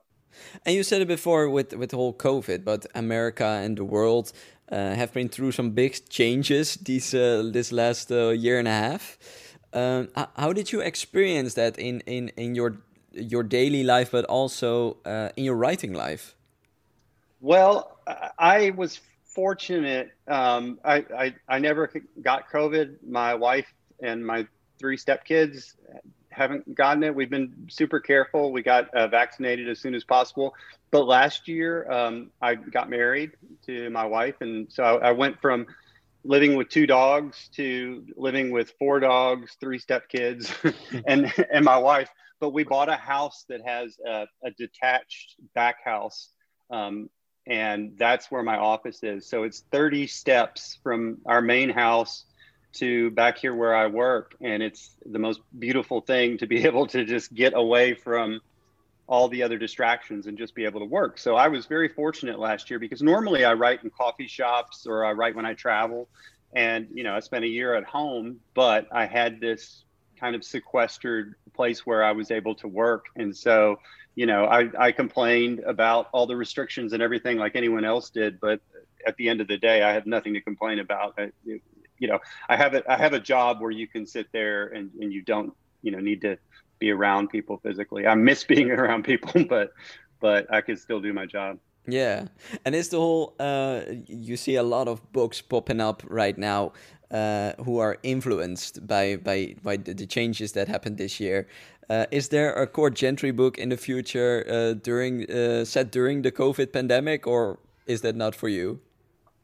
And 0.65 0.75
you 0.75 0.83
said 0.83 1.01
it 1.01 1.07
before 1.07 1.49
with 1.49 1.73
with 1.73 1.89
the 1.91 1.97
whole 1.97 2.13
COVID, 2.13 2.63
but 2.63 2.85
America 2.95 3.45
and 3.45 3.77
the 3.77 3.85
world 3.85 4.33
uh, 4.71 4.95
have 4.95 5.13
been 5.13 5.29
through 5.29 5.51
some 5.51 5.71
big 5.71 6.09
changes 6.09 6.75
these 6.75 7.13
uh, 7.13 7.49
this 7.51 7.71
last 7.71 8.11
uh, 8.11 8.29
year 8.29 8.59
and 8.59 8.67
a 8.67 8.71
half. 8.71 9.17
Um, 9.73 10.09
how 10.35 10.53
did 10.53 10.71
you 10.71 10.81
experience 10.81 11.55
that 11.55 11.77
in 11.77 12.01
in 12.01 12.29
in 12.37 12.55
your 12.55 12.77
your 13.11 13.43
daily 13.43 13.83
life, 13.83 14.11
but 14.11 14.25
also 14.25 14.97
uh, 15.05 15.29
in 15.35 15.43
your 15.43 15.55
writing 15.55 15.93
life? 15.93 16.35
Well, 17.41 17.97
I 18.37 18.71
was 18.75 18.99
fortunate. 19.23 20.11
Um, 20.27 20.79
I, 20.83 21.05
I 21.17 21.35
I 21.47 21.59
never 21.59 21.91
got 22.21 22.49
COVID. 22.51 23.03
My 23.07 23.35
wife 23.35 23.73
and 24.03 24.25
my 24.25 24.45
three 24.77 24.97
stepkids 24.97 25.75
haven't 26.29 26.75
gotten 26.75 27.03
it. 27.03 27.15
We've 27.15 27.29
been 27.29 27.67
super 27.69 27.99
careful. 27.99 28.51
We 28.51 28.61
got 28.61 28.93
uh, 28.93 29.07
vaccinated 29.07 29.69
as 29.69 29.79
soon 29.79 29.95
as 29.95 30.03
possible. 30.03 30.53
But 30.91 31.05
last 31.05 31.47
year, 31.47 31.89
um, 31.91 32.31
I 32.41 32.55
got 32.55 32.89
married 32.89 33.31
to 33.65 33.89
my 33.89 34.05
wife, 34.05 34.35
and 34.41 34.71
so 34.71 34.83
I, 34.83 35.09
I, 35.09 35.11
went 35.11 35.39
from 35.41 35.67
living 36.23 36.55
with 36.55 36.69
two 36.69 36.85
dogs 36.85 37.49
to 37.55 38.05
living 38.15 38.51
with 38.51 38.73
four 38.77 38.99
dogs, 38.99 39.55
three 39.59 39.79
stepkids, 39.79 40.51
and 41.07 41.31
and 41.51 41.65
my 41.65 41.77
wife. 41.77 42.09
But 42.39 42.49
we 42.49 42.63
bought 42.63 42.89
a 42.89 42.95
house 42.95 43.45
that 43.49 43.61
has 43.65 43.97
a, 44.05 44.27
a 44.43 44.51
detached 44.57 45.35
back 45.55 45.83
house. 45.83 46.29
Um, 46.69 47.09
and 47.45 47.97
that's 47.97 48.31
where 48.31 48.43
my 48.43 48.57
office 48.57 49.03
is. 49.03 49.27
So 49.27 49.43
it's 49.43 49.63
30 49.71 50.07
steps 50.07 50.79
from 50.81 51.17
our 51.25 51.41
main 51.41 51.69
house 51.69 52.25
to 52.73 53.11
back 53.11 53.37
here 53.37 53.53
where 53.53 53.75
I 53.75 53.87
work. 53.87 54.35
And 54.41 54.63
it's 54.63 54.95
the 55.05 55.19
most 55.19 55.41
beautiful 55.57 56.01
thing 56.01 56.37
to 56.39 56.47
be 56.47 56.65
able 56.65 56.87
to 56.87 57.05
just 57.05 57.33
get 57.33 57.53
away 57.55 57.93
from 57.93 58.41
all 59.07 59.27
the 59.27 59.43
other 59.43 59.57
distractions 59.57 60.27
and 60.27 60.37
just 60.37 60.55
be 60.55 60.65
able 60.65 60.79
to 60.79 60.85
work. 60.85 61.17
So 61.17 61.35
I 61.35 61.49
was 61.49 61.65
very 61.65 61.89
fortunate 61.89 62.39
last 62.39 62.69
year 62.69 62.79
because 62.79 63.01
normally 63.01 63.43
I 63.43 63.53
write 63.53 63.83
in 63.83 63.89
coffee 63.89 64.27
shops 64.27 64.87
or 64.87 65.03
I 65.03 65.11
write 65.11 65.35
when 65.35 65.45
I 65.45 65.53
travel. 65.53 66.07
And, 66.55 66.87
you 66.93 67.03
know, 67.03 67.13
I 67.13 67.19
spent 67.19 67.43
a 67.43 67.47
year 67.47 67.75
at 67.75 67.83
home, 67.83 68.39
but 68.53 68.87
I 68.91 69.05
had 69.05 69.41
this 69.41 69.83
kind 70.19 70.35
of 70.35 70.43
sequestered 70.43 71.35
place 71.53 71.85
where 71.85 72.03
I 72.03 72.13
was 72.13 72.31
able 72.31 72.55
to 72.55 72.67
work. 72.67 73.05
And 73.15 73.35
so, 73.35 73.79
you 74.15 74.25
know, 74.25 74.45
I, 74.45 74.69
I 74.77 74.91
complained 74.91 75.59
about 75.59 76.07
all 76.13 76.27
the 76.27 76.35
restrictions 76.35 76.93
and 76.93 77.01
everything 77.01 77.37
like 77.37 77.55
anyone 77.55 77.83
else 77.83 78.09
did, 78.09 78.39
but 78.39 78.61
at 79.05 79.17
the 79.17 79.27
end 79.27 79.41
of 79.41 79.47
the 79.47 79.57
day, 79.57 79.81
I 79.81 79.91
had 79.91 80.07
nothing 80.07 80.33
to 80.35 80.41
complain 80.41 80.79
about. 80.79 81.19
It, 81.45 81.61
you 81.99 82.07
know, 82.07 82.19
I 82.49 82.55
have 82.55 82.73
a 82.73 82.91
I 82.91 82.97
have 82.97 83.13
a 83.13 83.19
job 83.19 83.61
where 83.61 83.71
you 83.71 83.87
can 83.87 84.05
sit 84.05 84.27
there 84.31 84.67
and, 84.67 84.91
and 84.99 85.11
you 85.13 85.21
don't, 85.21 85.53
you 85.81 85.91
know, 85.91 85.99
need 85.99 86.21
to 86.21 86.37
be 86.79 86.91
around 86.91 87.29
people 87.29 87.57
physically. 87.57 88.07
I 88.07 88.15
miss 88.15 88.43
being 88.53 88.71
around 88.71 89.03
people, 89.03 89.45
but 89.45 89.73
but 90.19 90.51
I 90.53 90.61
can 90.61 90.77
still 90.77 91.01
do 91.01 91.13
my 91.13 91.25
job. 91.25 91.59
Yeah, 91.87 92.27
and 92.63 92.75
it's 92.75 92.89
the 92.89 92.99
whole. 92.99 93.35
Uh, 93.39 93.81
you 94.07 94.37
see 94.37 94.55
a 94.55 94.63
lot 94.63 94.87
of 94.87 95.11
books 95.11 95.41
popping 95.41 95.81
up 95.81 96.01
right 96.07 96.37
now 96.37 96.71
uh, 97.11 97.53
who 97.63 97.79
are 97.79 97.97
influenced 98.03 98.85
by 98.87 99.17
by 99.17 99.55
by 99.61 99.77
the, 99.77 100.05
changes 100.05 100.53
that 100.53 100.67
happened 100.67 100.97
this 100.97 101.19
year. 101.19 101.47
Uh, 101.89 102.05
is 102.11 102.29
there 102.29 102.53
a 102.53 102.65
Court 102.65 102.95
Gentry 102.95 103.31
book 103.31 103.57
in 103.57 103.69
the 103.69 103.77
future 103.77 104.45
uh, 104.49 104.73
during 104.73 105.29
uh, 105.29 105.65
set 105.65 105.91
during 105.91 106.21
the 106.21 106.31
COVID 106.31 106.71
pandemic, 106.71 107.27
or 107.27 107.59
is 107.85 108.01
that 108.01 108.15
not 108.15 108.33
for 108.33 108.47
you? 108.47 108.79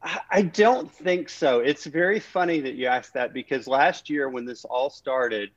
I 0.02 0.42
don't 0.42 0.90
think 0.90 1.28
so. 1.28 1.60
It's 1.60 1.84
very 1.84 2.20
funny 2.20 2.60
that 2.60 2.74
you 2.74 2.86
asked 2.86 3.14
that 3.14 3.34
because 3.34 3.66
last 3.66 4.08
year 4.08 4.30
when 4.30 4.46
this 4.46 4.64
all 4.64 4.88
started, 4.88 5.50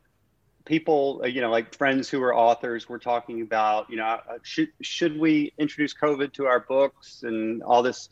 people, 0.65 1.21
uh, 1.23 1.27
you 1.27 1.41
know, 1.41 1.49
like 1.49 1.73
friends 1.75 2.09
who 2.09 2.21
are 2.21 2.35
authors 2.35 2.89
were 2.89 2.99
talking 2.99 3.41
about, 3.41 3.89
you 3.89 3.97
know, 3.97 4.03
uh, 4.05 4.19
should 4.43 4.69
should 4.81 5.17
we 5.17 5.53
introduce 5.57 5.93
COVID 5.93 6.33
to 6.33 6.45
our 6.45 6.59
books 6.59 7.23
and 7.23 7.63
all 7.63 7.81
this. 7.83 8.09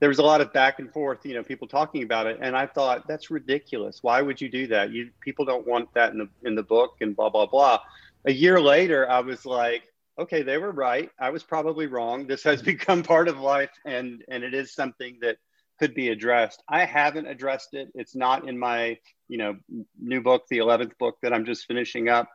There 0.00 0.08
was 0.08 0.18
a 0.18 0.22
lot 0.22 0.40
of 0.40 0.52
back 0.52 0.80
and 0.80 0.92
forth, 0.92 1.24
you 1.24 1.34
know, 1.34 1.42
people 1.42 1.68
talking 1.68 2.02
about 2.02 2.26
it, 2.26 2.38
and 2.40 2.56
I 2.56 2.66
thought 2.66 3.06
that's 3.06 3.30
ridiculous. 3.30 4.02
Why 4.02 4.22
would 4.22 4.40
you 4.40 4.48
do 4.48 4.66
that? 4.68 4.90
You 4.90 5.10
people 5.20 5.44
don't 5.44 5.66
want 5.66 5.92
that 5.94 6.12
in 6.12 6.18
the 6.18 6.28
in 6.44 6.54
the 6.54 6.62
book 6.62 6.96
and 7.00 7.14
blah 7.14 7.28
blah 7.28 7.46
blah. 7.46 7.80
A 8.24 8.32
year 8.32 8.58
later, 8.60 9.08
I 9.08 9.20
was 9.20 9.44
like, 9.44 9.82
okay, 10.18 10.42
they 10.42 10.56
were 10.58 10.72
right. 10.72 11.10
I 11.18 11.30
was 11.30 11.42
probably 11.42 11.86
wrong. 11.86 12.26
This 12.26 12.42
has 12.44 12.62
become 12.72 13.02
part 13.02 13.28
of 13.28 13.38
life, 13.38 13.70
and 13.84 14.24
and 14.28 14.42
it 14.42 14.54
is 14.54 14.72
something 14.72 15.18
that 15.20 15.36
could 15.78 15.94
be 15.94 16.08
addressed. 16.08 16.62
I 16.68 16.84
haven't 16.84 17.26
addressed 17.26 17.74
it. 17.74 17.88
It's 17.94 18.14
not 18.14 18.48
in 18.48 18.58
my, 18.58 18.98
you 19.28 19.38
know, 19.38 19.56
new 20.00 20.22
book, 20.22 20.44
the 20.48 20.58
11th 20.58 20.96
book 20.98 21.16
that 21.22 21.32
I'm 21.32 21.44
just 21.44 21.66
finishing 21.66 22.08
up. 22.08 22.28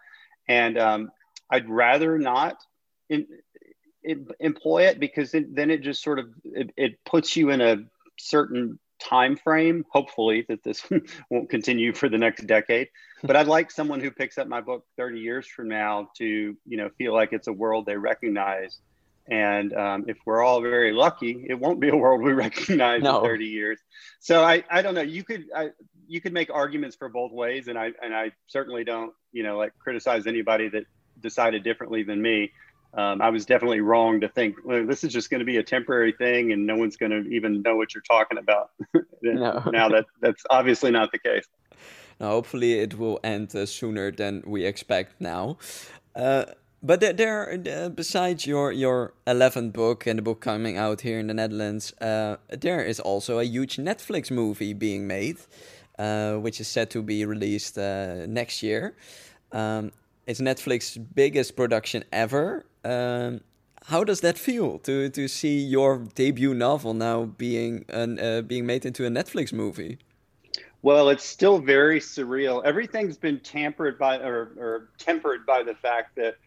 And 0.47 0.77
um, 0.77 1.11
I'd 1.49 1.69
rather 1.69 2.17
not 2.17 2.57
in, 3.09 3.27
in, 4.03 4.27
employ 4.39 4.83
it 4.83 4.99
because 4.99 5.33
it, 5.33 5.55
then 5.55 5.71
it 5.71 5.81
just 5.81 6.03
sort 6.03 6.19
of, 6.19 6.27
it, 6.43 6.71
it 6.75 7.05
puts 7.05 7.35
you 7.35 7.49
in 7.51 7.61
a 7.61 7.77
certain 8.17 8.79
time 8.99 9.37
frame, 9.37 9.85
hopefully 9.89 10.45
that 10.49 10.63
this 10.63 10.87
won't 11.31 11.49
continue 11.49 11.93
for 11.93 12.09
the 12.09 12.17
next 12.17 12.45
decade. 12.45 12.89
But 13.23 13.35
I'd 13.35 13.47
like 13.47 13.71
someone 13.71 14.01
who 14.01 14.11
picks 14.11 14.37
up 14.37 14.47
my 14.47 14.61
book 14.61 14.85
30 14.97 15.19
years 15.19 15.47
from 15.47 15.69
now 15.69 16.09
to, 16.17 16.25
you 16.25 16.77
know, 16.77 16.89
feel 16.97 17.13
like 17.13 17.33
it's 17.33 17.47
a 17.47 17.53
world 17.53 17.85
they 17.85 17.95
recognize 17.95 18.79
and 19.29 19.73
um, 19.73 20.05
if 20.07 20.17
we're 20.25 20.43
all 20.43 20.61
very 20.61 20.91
lucky, 20.91 21.45
it 21.47 21.53
won't 21.53 21.79
be 21.79 21.89
a 21.89 21.95
world 21.95 22.21
we 22.21 22.33
recognize 22.47 23.01
no. 23.03 23.19
in 23.19 23.25
30 23.25 23.45
years. 23.45 23.79
So 24.19 24.43
I, 24.43 24.63
I 24.69 24.81
don't 24.81 24.95
know. 24.95 25.01
You 25.01 25.23
could 25.23 25.45
I, 25.55 25.69
you 26.07 26.19
could 26.19 26.33
make 26.33 26.49
arguments 26.49 26.95
for 26.95 27.09
both 27.09 27.31
ways, 27.31 27.67
and 27.67 27.77
I 27.77 27.91
and 28.01 28.15
I 28.15 28.31
certainly 28.47 28.83
don't 28.83 29.13
you 29.31 29.43
know 29.43 29.57
like 29.57 29.73
criticize 29.79 30.27
anybody 30.27 30.67
that 30.69 30.83
decided 31.21 31.63
differently 31.63 32.03
than 32.03 32.21
me. 32.21 32.51
Um, 32.95 33.21
I 33.21 33.29
was 33.29 33.45
definitely 33.45 33.81
wrong 33.81 34.19
to 34.21 34.29
think 34.29 34.55
well, 34.65 34.85
this 34.85 35.03
is 35.03 35.13
just 35.13 35.29
going 35.29 35.39
to 35.39 35.45
be 35.45 35.57
a 35.57 35.63
temporary 35.63 36.11
thing, 36.13 36.51
and 36.51 36.65
no 36.65 36.75
one's 36.75 36.97
going 36.97 37.11
to 37.11 37.29
even 37.29 37.61
know 37.61 37.75
what 37.75 37.93
you're 37.93 38.01
talking 38.01 38.39
about. 38.39 38.71
no. 39.21 39.63
now 39.71 39.89
that 39.89 40.05
that's 40.21 40.43
obviously 40.49 40.89
not 40.89 41.11
the 41.11 41.19
case. 41.19 41.45
Now, 42.19 42.31
hopefully, 42.31 42.79
it 42.79 42.97
will 42.97 43.19
end 43.23 43.55
uh, 43.55 43.65
sooner 43.65 44.11
than 44.11 44.43
we 44.45 44.65
expect 44.65 45.21
now. 45.21 45.57
Uh, 46.15 46.45
but 46.81 46.99
there, 47.01 47.13
there 47.13 47.85
uh, 47.85 47.89
besides 47.89 48.45
your 48.45 48.71
your 48.71 49.13
11th 49.27 49.73
book 49.73 50.07
and 50.07 50.17
the 50.17 50.23
book 50.23 50.39
coming 50.39 50.77
out 50.77 51.01
here 51.01 51.19
in 51.19 51.27
the 51.27 51.33
Netherlands, 51.33 51.93
uh, 52.01 52.37
there 52.49 52.81
is 52.83 52.99
also 52.99 53.39
a 53.39 53.43
huge 53.43 53.77
Netflix 53.77 54.31
movie 54.31 54.73
being 54.73 55.05
made, 55.07 55.37
uh, 55.97 56.35
which 56.35 56.61
is 56.61 56.67
set 56.67 56.89
to 56.91 57.01
be 57.01 57.25
released 57.25 57.77
uh, 57.77 58.25
next 58.27 58.63
year. 58.63 58.95
Um, 59.51 59.91
it's 60.25 60.39
Netflix's 60.39 60.97
biggest 60.97 61.55
production 61.55 62.03
ever. 62.13 62.65
Um, 62.85 63.41
how 63.85 64.03
does 64.03 64.21
that 64.21 64.37
feel 64.37 64.79
to 64.79 65.09
to 65.09 65.27
see 65.27 65.59
your 65.59 66.05
debut 66.15 66.53
novel 66.53 66.93
now 66.93 67.25
being 67.25 67.85
an, 67.89 68.19
uh, 68.19 68.41
being 68.41 68.65
made 68.65 68.85
into 68.85 69.05
a 69.05 69.09
Netflix 69.09 69.51
movie? 69.51 69.97
Well, 70.81 71.09
it's 71.09 71.25
still 71.25 71.59
very 71.59 71.99
surreal. 71.99 72.63
Everything's 72.63 73.17
been 73.17 73.41
tampered 73.41 73.99
by 73.99 74.17
or, 74.19 74.53
or 74.57 74.89
tempered 74.97 75.45
by 75.45 75.63
the 75.63 75.75
fact 75.75 76.15
that 76.15 76.37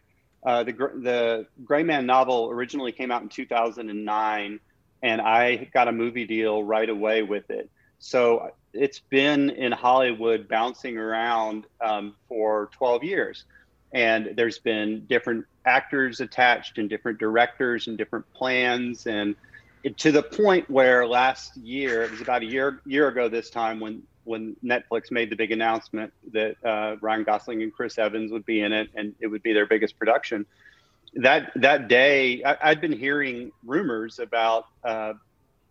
uh, 0.45 0.63
the 0.63 0.71
the 0.73 1.47
Gray 1.63 1.83
Man 1.83 2.05
novel 2.05 2.49
originally 2.49 2.91
came 2.91 3.11
out 3.11 3.21
in 3.21 3.29
2009, 3.29 4.59
and 5.01 5.21
I 5.21 5.69
got 5.73 5.87
a 5.87 5.91
movie 5.91 6.25
deal 6.25 6.63
right 6.63 6.89
away 6.89 7.23
with 7.23 7.49
it. 7.49 7.69
So 7.99 8.51
it's 8.73 8.99
been 8.99 9.49
in 9.51 9.71
Hollywood 9.71 10.47
bouncing 10.49 10.97
around 10.97 11.65
um, 11.79 12.15
for 12.27 12.69
12 12.73 13.03
years, 13.03 13.45
and 13.93 14.33
there's 14.35 14.59
been 14.59 15.05
different 15.07 15.45
actors 15.65 16.19
attached 16.19 16.77
and 16.77 16.89
different 16.89 17.19
directors 17.19 17.87
and 17.87 17.97
different 17.97 18.25
plans, 18.33 19.07
and 19.07 19.35
it, 19.83 19.97
to 19.99 20.11
the 20.11 20.23
point 20.23 20.69
where 20.69 21.07
last 21.07 21.55
year 21.57 22.03
it 22.03 22.11
was 22.11 22.21
about 22.21 22.41
a 22.41 22.45
year 22.45 22.81
year 22.85 23.07
ago 23.07 23.29
this 23.29 23.49
time 23.49 23.79
when 23.79 24.03
when 24.25 24.55
Netflix 24.63 25.11
made 25.11 25.29
the 25.29 25.35
big 25.35 25.51
announcement 25.51 26.13
that 26.31 26.55
uh, 26.63 26.95
Ryan 27.01 27.23
Gosling 27.23 27.63
and 27.63 27.73
Chris 27.73 27.97
Evans 27.97 28.31
would 28.31 28.45
be 28.45 28.61
in 28.61 28.71
it, 28.71 28.89
and 28.95 29.13
it 29.19 29.27
would 29.27 29.43
be 29.43 29.53
their 29.53 29.65
biggest 29.65 29.97
production. 29.97 30.45
That 31.15 31.51
that 31.55 31.87
day, 31.87 32.43
I, 32.43 32.69
had 32.69 32.81
been 32.81 32.91
hearing 32.91 33.51
rumors 33.63 34.19
about 34.19 34.65
uh, 34.83 35.13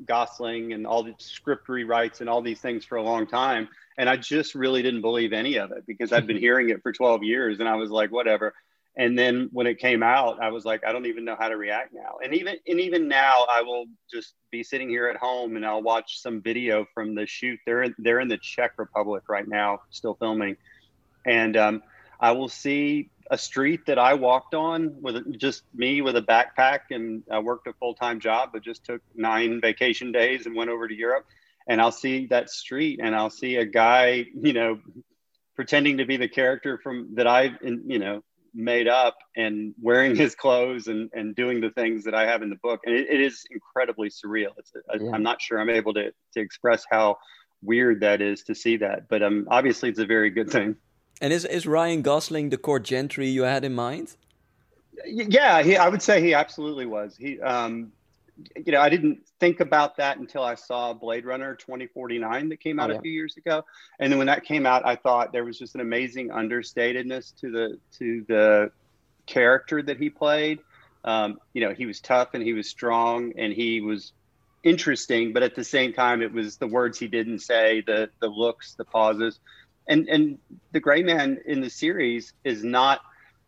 Gosling 0.06 0.72
and 0.72 0.86
all 0.86 1.02
the 1.02 1.14
script 1.18 1.66
rewrites 1.68 2.20
and 2.20 2.28
all 2.28 2.42
these 2.42 2.60
things 2.60 2.84
for 2.84 2.96
a 2.96 3.02
long 3.02 3.26
time, 3.26 3.68
and 3.98 4.08
I 4.08 4.16
just 4.16 4.54
really 4.54 4.82
didn't 4.82 5.00
believe 5.00 5.32
any 5.32 5.56
of 5.56 5.72
it 5.72 5.84
because 5.86 6.12
I'd 6.12 6.26
been 6.26 6.36
hearing 6.48 6.70
it 6.70 6.82
for 6.82 6.92
12 6.92 7.22
years, 7.22 7.60
and 7.60 7.68
I 7.68 7.76
was 7.76 7.90
like, 7.90 8.12
whatever. 8.12 8.54
And 8.96 9.18
then 9.18 9.48
when 9.52 9.66
it 9.66 9.78
came 9.78 10.02
out, 10.02 10.42
I 10.42 10.50
was 10.50 10.66
like, 10.66 10.84
I 10.84 10.92
don't 10.92 11.06
even 11.06 11.24
know 11.24 11.36
how 11.38 11.48
to 11.48 11.56
react 11.56 11.94
now. 11.94 12.18
And 12.22 12.34
even 12.34 12.56
and 12.66 12.78
even 12.78 13.08
now, 13.08 13.46
I 13.50 13.62
will 13.62 13.86
just 14.12 14.34
be 14.50 14.62
sitting 14.62 14.88
here 14.88 15.08
at 15.08 15.16
home 15.16 15.56
and 15.56 15.64
I'll 15.64 15.82
watch 15.82 16.20
some 16.20 16.42
video 16.42 16.86
from 16.92 17.14
the 17.14 17.26
shoot. 17.26 17.58
They're 17.64 17.84
in, 17.84 17.94
they're 17.98 18.20
in 18.20 18.28
the 18.28 18.36
Czech 18.36 18.72
Republic 18.76 19.24
right 19.28 19.48
now, 19.48 19.80
still 19.90 20.14
filming, 20.14 20.56
and 21.24 21.56
um, 21.56 21.82
I 22.20 22.32
will 22.32 22.48
see 22.48 23.10
a 23.30 23.38
street 23.38 23.86
that 23.86 23.98
I 23.98 24.12
walked 24.12 24.54
on 24.54 24.94
with 25.00 25.38
just 25.38 25.62
me 25.74 26.02
with 26.02 26.16
a 26.16 26.22
backpack, 26.22 26.80
and 26.90 27.22
I 27.30 27.38
worked 27.38 27.66
a 27.66 27.72
full 27.72 27.94
time 27.94 28.20
job, 28.20 28.50
but 28.52 28.62
just 28.62 28.84
took 28.84 29.00
nine 29.14 29.60
vacation 29.60 30.12
days 30.12 30.44
and 30.44 30.54
went 30.54 30.68
over 30.68 30.86
to 30.86 30.94
Europe. 30.94 31.24
And 31.66 31.80
I'll 31.80 31.92
see 31.92 32.26
that 32.26 32.50
street, 32.50 33.00
and 33.02 33.14
I'll 33.14 33.30
see 33.30 33.56
a 33.56 33.64
guy, 33.64 34.26
you 34.34 34.52
know, 34.52 34.80
pretending 35.54 35.98
to 35.98 36.04
be 36.04 36.16
the 36.16 36.28
character 36.28 36.78
from 36.82 37.14
that 37.14 37.26
I, 37.26 37.52
you 37.62 37.98
know, 37.98 38.22
made 38.54 38.88
up 38.88 39.18
and 39.36 39.74
wearing 39.80 40.16
his 40.24 40.34
clothes 40.34 40.86
and, 40.86 41.10
and 41.12 41.34
doing 41.34 41.60
the 41.60 41.70
things 41.70 42.04
that 42.04 42.14
I 42.14 42.26
have 42.26 42.42
in 42.42 42.50
the 42.50 42.56
book. 42.56 42.80
And 42.84 42.94
it, 42.94 43.08
it 43.08 43.20
is 43.20 43.44
incredibly 43.50 44.08
surreal. 44.08 44.50
It's, 44.58 44.72
yeah. 45.00 45.10
I'm 45.12 45.22
not 45.22 45.40
sure 45.40 45.58
I'm 45.58 45.70
able 45.70 45.94
to, 45.94 46.12
to 46.34 46.40
express 46.40 46.84
how 46.90 47.18
weird 47.62 48.00
that 48.00 48.20
is 48.20 48.42
to 48.44 48.54
see 48.54 48.76
that, 48.78 49.08
but 49.08 49.22
um, 49.22 49.46
obviously 49.50 49.88
it's 49.88 50.00
a 50.00 50.06
very 50.06 50.30
good 50.30 50.50
thing. 50.50 50.76
And 51.20 51.32
is, 51.32 51.44
is 51.44 51.66
Ryan 51.66 52.02
Gosling 52.02 52.50
the 52.50 52.56
court 52.56 52.82
gentry 52.82 53.28
you 53.28 53.42
had 53.42 53.64
in 53.64 53.74
mind? 53.74 54.16
Yeah, 55.06 55.62
he, 55.62 55.76
I 55.76 55.88
would 55.88 56.02
say 56.02 56.20
he 56.20 56.34
absolutely 56.34 56.86
was. 56.86 57.16
He, 57.16 57.40
um, 57.40 57.92
you 58.64 58.72
know, 58.72 58.80
I 58.80 58.88
didn't 58.88 59.26
think 59.40 59.60
about 59.60 59.96
that 59.98 60.18
until 60.18 60.42
I 60.42 60.54
saw 60.54 60.92
Blade 60.92 61.24
Runner 61.24 61.54
2049 61.54 62.48
that 62.48 62.60
came 62.60 62.80
out 62.80 62.90
oh, 62.90 62.94
yeah. 62.94 62.98
a 62.98 63.02
few 63.02 63.12
years 63.12 63.36
ago. 63.36 63.64
And 63.98 64.10
then 64.10 64.18
when 64.18 64.26
that 64.26 64.44
came 64.44 64.66
out, 64.66 64.86
I 64.86 64.96
thought 64.96 65.32
there 65.32 65.44
was 65.44 65.58
just 65.58 65.74
an 65.74 65.80
amazing 65.80 66.30
understatedness 66.30 67.38
to 67.40 67.50
the 67.50 67.78
to 67.98 68.24
the 68.28 68.72
character 69.26 69.82
that 69.82 69.98
he 69.98 70.10
played. 70.10 70.60
Um, 71.04 71.40
you 71.52 71.60
know, 71.66 71.74
he 71.74 71.86
was 71.86 72.00
tough 72.00 72.30
and 72.34 72.42
he 72.42 72.52
was 72.52 72.68
strong 72.68 73.32
and 73.36 73.52
he 73.52 73.80
was 73.80 74.12
interesting, 74.62 75.32
but 75.32 75.42
at 75.42 75.54
the 75.54 75.64
same 75.64 75.92
time, 75.92 76.22
it 76.22 76.32
was 76.32 76.56
the 76.56 76.66
words 76.66 76.98
he 76.98 77.08
didn't 77.08 77.40
say, 77.40 77.82
the 77.86 78.10
the 78.20 78.28
looks, 78.28 78.74
the 78.74 78.84
pauses, 78.84 79.40
and 79.86 80.08
and 80.08 80.38
the 80.72 80.80
Gray 80.80 81.02
Man 81.02 81.38
in 81.44 81.60
the 81.60 81.70
series 81.70 82.32
is 82.44 82.64
not 82.64 83.00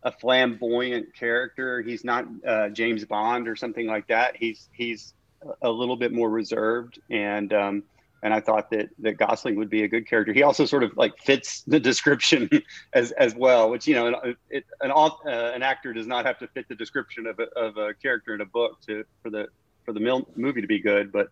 a 0.04 0.12
flamboyant 0.12 1.14
character. 1.14 1.80
He's 1.80 2.04
not 2.04 2.26
uh, 2.46 2.68
James 2.68 3.04
Bond 3.04 3.48
or 3.48 3.56
something 3.56 3.86
like 3.86 4.06
that. 4.08 4.36
He's 4.36 4.68
he's 4.72 5.14
a 5.62 5.70
little 5.70 5.96
bit 5.96 6.12
more 6.12 6.30
reserved, 6.30 7.00
and 7.10 7.52
um, 7.52 7.82
and 8.22 8.32
I 8.32 8.40
thought 8.40 8.70
that 8.70 8.90
that 9.00 9.18
Gosling 9.18 9.56
would 9.56 9.70
be 9.70 9.82
a 9.82 9.88
good 9.88 10.08
character. 10.08 10.32
He 10.32 10.42
also 10.42 10.66
sort 10.66 10.82
of 10.82 10.96
like 10.96 11.18
fits 11.18 11.62
the 11.62 11.80
description 11.90 12.48
as 12.92 13.12
as 13.12 13.34
well, 13.34 13.70
which 13.70 13.86
you 13.86 13.94
know, 13.94 14.34
it, 14.50 14.64
an 14.80 14.90
uh, 14.90 15.10
an 15.26 15.62
actor 15.62 15.92
does 15.92 16.06
not 16.06 16.26
have 16.26 16.38
to 16.38 16.48
fit 16.48 16.68
the 16.68 16.74
description 16.74 17.26
of 17.26 17.38
a, 17.38 17.44
of 17.58 17.76
a 17.78 17.94
character 17.94 18.34
in 18.34 18.40
a 18.40 18.46
book 18.46 18.80
to 18.86 19.04
for 19.22 19.30
the 19.30 19.48
for 19.84 19.92
the 19.92 20.24
movie 20.36 20.60
to 20.60 20.66
be 20.66 20.80
good, 20.80 21.12
but 21.12 21.28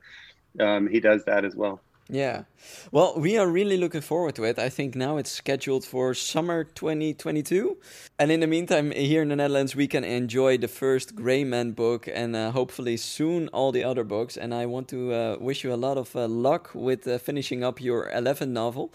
um, 0.60 0.88
he 0.88 1.00
does 1.00 1.24
that 1.24 1.44
as 1.44 1.54
well. 1.54 1.80
Yeah. 2.12 2.44
Well, 2.90 3.14
we 3.16 3.38
are 3.38 3.46
really 3.46 3.78
looking 3.78 4.02
forward 4.02 4.34
to 4.34 4.44
it. 4.44 4.58
I 4.58 4.68
think 4.68 4.94
now 4.94 5.16
it's 5.16 5.30
scheduled 5.30 5.82
for 5.82 6.12
summer 6.12 6.62
2022. 6.62 7.78
And 8.18 8.30
in 8.30 8.40
the 8.40 8.46
meantime, 8.46 8.90
here 8.90 9.22
in 9.22 9.30
the 9.30 9.36
Netherlands, 9.36 9.74
we 9.74 9.88
can 9.88 10.04
enjoy 10.04 10.58
the 10.58 10.68
first 10.68 11.16
Gray 11.16 11.42
Man 11.42 11.72
book 11.72 12.06
and 12.06 12.36
uh, 12.36 12.50
hopefully 12.50 12.98
soon 12.98 13.48
all 13.48 13.72
the 13.72 13.82
other 13.82 14.04
books. 14.04 14.36
And 14.36 14.52
I 14.52 14.66
want 14.66 14.88
to 14.88 15.14
uh, 15.14 15.36
wish 15.40 15.64
you 15.64 15.72
a 15.72 15.80
lot 15.86 15.96
of 15.96 16.14
uh, 16.14 16.28
luck 16.28 16.70
with 16.74 17.08
uh, 17.08 17.16
finishing 17.16 17.64
up 17.64 17.80
your 17.80 18.10
11th 18.10 18.48
novel. 18.48 18.92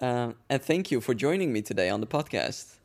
Uh, 0.00 0.32
and 0.50 0.60
thank 0.60 0.90
you 0.90 1.00
for 1.00 1.14
joining 1.14 1.52
me 1.52 1.62
today 1.62 1.88
on 1.88 2.00
the 2.00 2.08
podcast. 2.08 2.78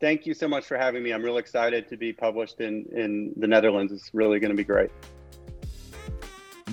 Thank 0.00 0.24
you 0.24 0.32
so 0.32 0.48
much 0.48 0.64
for 0.64 0.78
having 0.78 1.02
me. 1.02 1.12
I'm 1.12 1.22
real 1.22 1.36
excited 1.36 1.88
to 1.90 1.98
be 1.98 2.14
published 2.14 2.62
in, 2.62 2.86
in 2.96 3.34
the 3.36 3.46
Netherlands. 3.46 3.92
It's 3.92 4.14
really 4.14 4.40
going 4.40 4.50
to 4.50 4.56
be 4.56 4.64
great. 4.64 4.90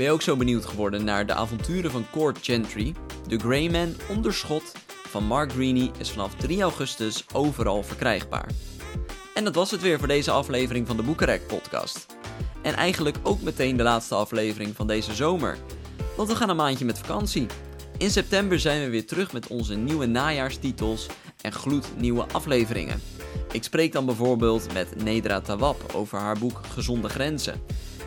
Ben 0.02 0.10
je 0.10 0.16
ook 0.16 0.22
zo 0.22 0.36
benieuwd 0.36 0.66
geworden 0.66 1.04
naar 1.04 1.26
de 1.26 1.34
avonturen 1.34 1.92
van 1.92 2.06
Court 2.12 2.38
Gentry? 2.42 2.94
The 3.28 3.38
Grey 3.38 3.70
Man 3.70 3.96
onder 4.10 4.34
schot 4.34 4.72
van 5.08 5.24
Mark 5.24 5.52
Greene 5.52 5.92
is 5.98 6.12
vanaf 6.12 6.36
3 6.36 6.62
augustus 6.62 7.26
overal 7.34 7.84
verkrijgbaar. 7.84 8.50
En 9.34 9.44
dat 9.44 9.56
was 9.56 9.72
het 9.72 9.82
weer 9.82 10.00
voor 10.00 10.08
deze 10.08 10.32
aflevering 10.32 10.88
van 10.88 10.98
de 10.98 11.04
Boekenrek 11.04 11.48
podcast. 11.48 12.06
En 12.62 12.74
eigenlijk 12.74 13.18
ook 13.24 13.42
meteen 13.42 13.78
de 13.78 13.84
laatste 13.84 14.16
aflevering 14.16 14.76
van 14.76 14.88
deze 14.88 15.14
zomer. 15.14 15.58
Want 16.18 16.30
we 16.30 16.36
gaan 16.36 16.50
een 16.50 16.56
maandje 16.56 16.86
met 16.86 17.00
vakantie. 17.00 17.46
In 17.98 18.12
september 18.12 18.60
zijn 18.60 18.84
we 18.84 18.90
weer 18.90 19.06
terug 19.06 19.34
met 19.34 19.48
onze 19.48 19.76
nieuwe 19.76 20.06
najaarstitels 20.06 21.08
en 21.42 21.52
gloednieuwe 21.52 22.26
afleveringen. 22.32 23.02
Ik 23.52 23.64
spreek 23.64 23.92
dan 23.92 24.06
bijvoorbeeld 24.06 24.74
met 24.74 25.04
Nedra 25.04 25.42
Tawab 25.42 25.94
over 25.94 26.20
haar 26.20 26.40
boek 26.40 26.62
Gezonde 26.74 27.10
Grenzen 27.10 27.62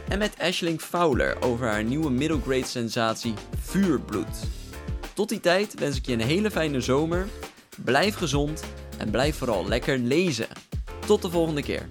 en 0.09 0.19
met 0.19 0.35
Ashling 0.39 0.81
Fowler 0.81 1.43
over 1.43 1.67
haar 1.67 1.85
nieuwe 1.85 2.11
middle 2.11 2.41
grade 2.41 2.67
sensatie 2.67 3.35
Vuurbloed. 3.61 4.39
Tot 5.15 5.29
die 5.29 5.41
tijd 5.41 5.75
wens 5.79 5.97
ik 5.97 6.07
je 6.07 6.13
een 6.13 6.21
hele 6.21 6.51
fijne 6.51 6.81
zomer, 6.81 7.27
blijf 7.85 8.15
gezond 8.15 8.65
en 8.99 9.11
blijf 9.11 9.37
vooral 9.37 9.69
lekker 9.69 9.99
lezen. 9.99 10.47
Tot 11.07 11.23
de 11.23 11.31
volgende 11.31 11.63
keer. 11.63 11.89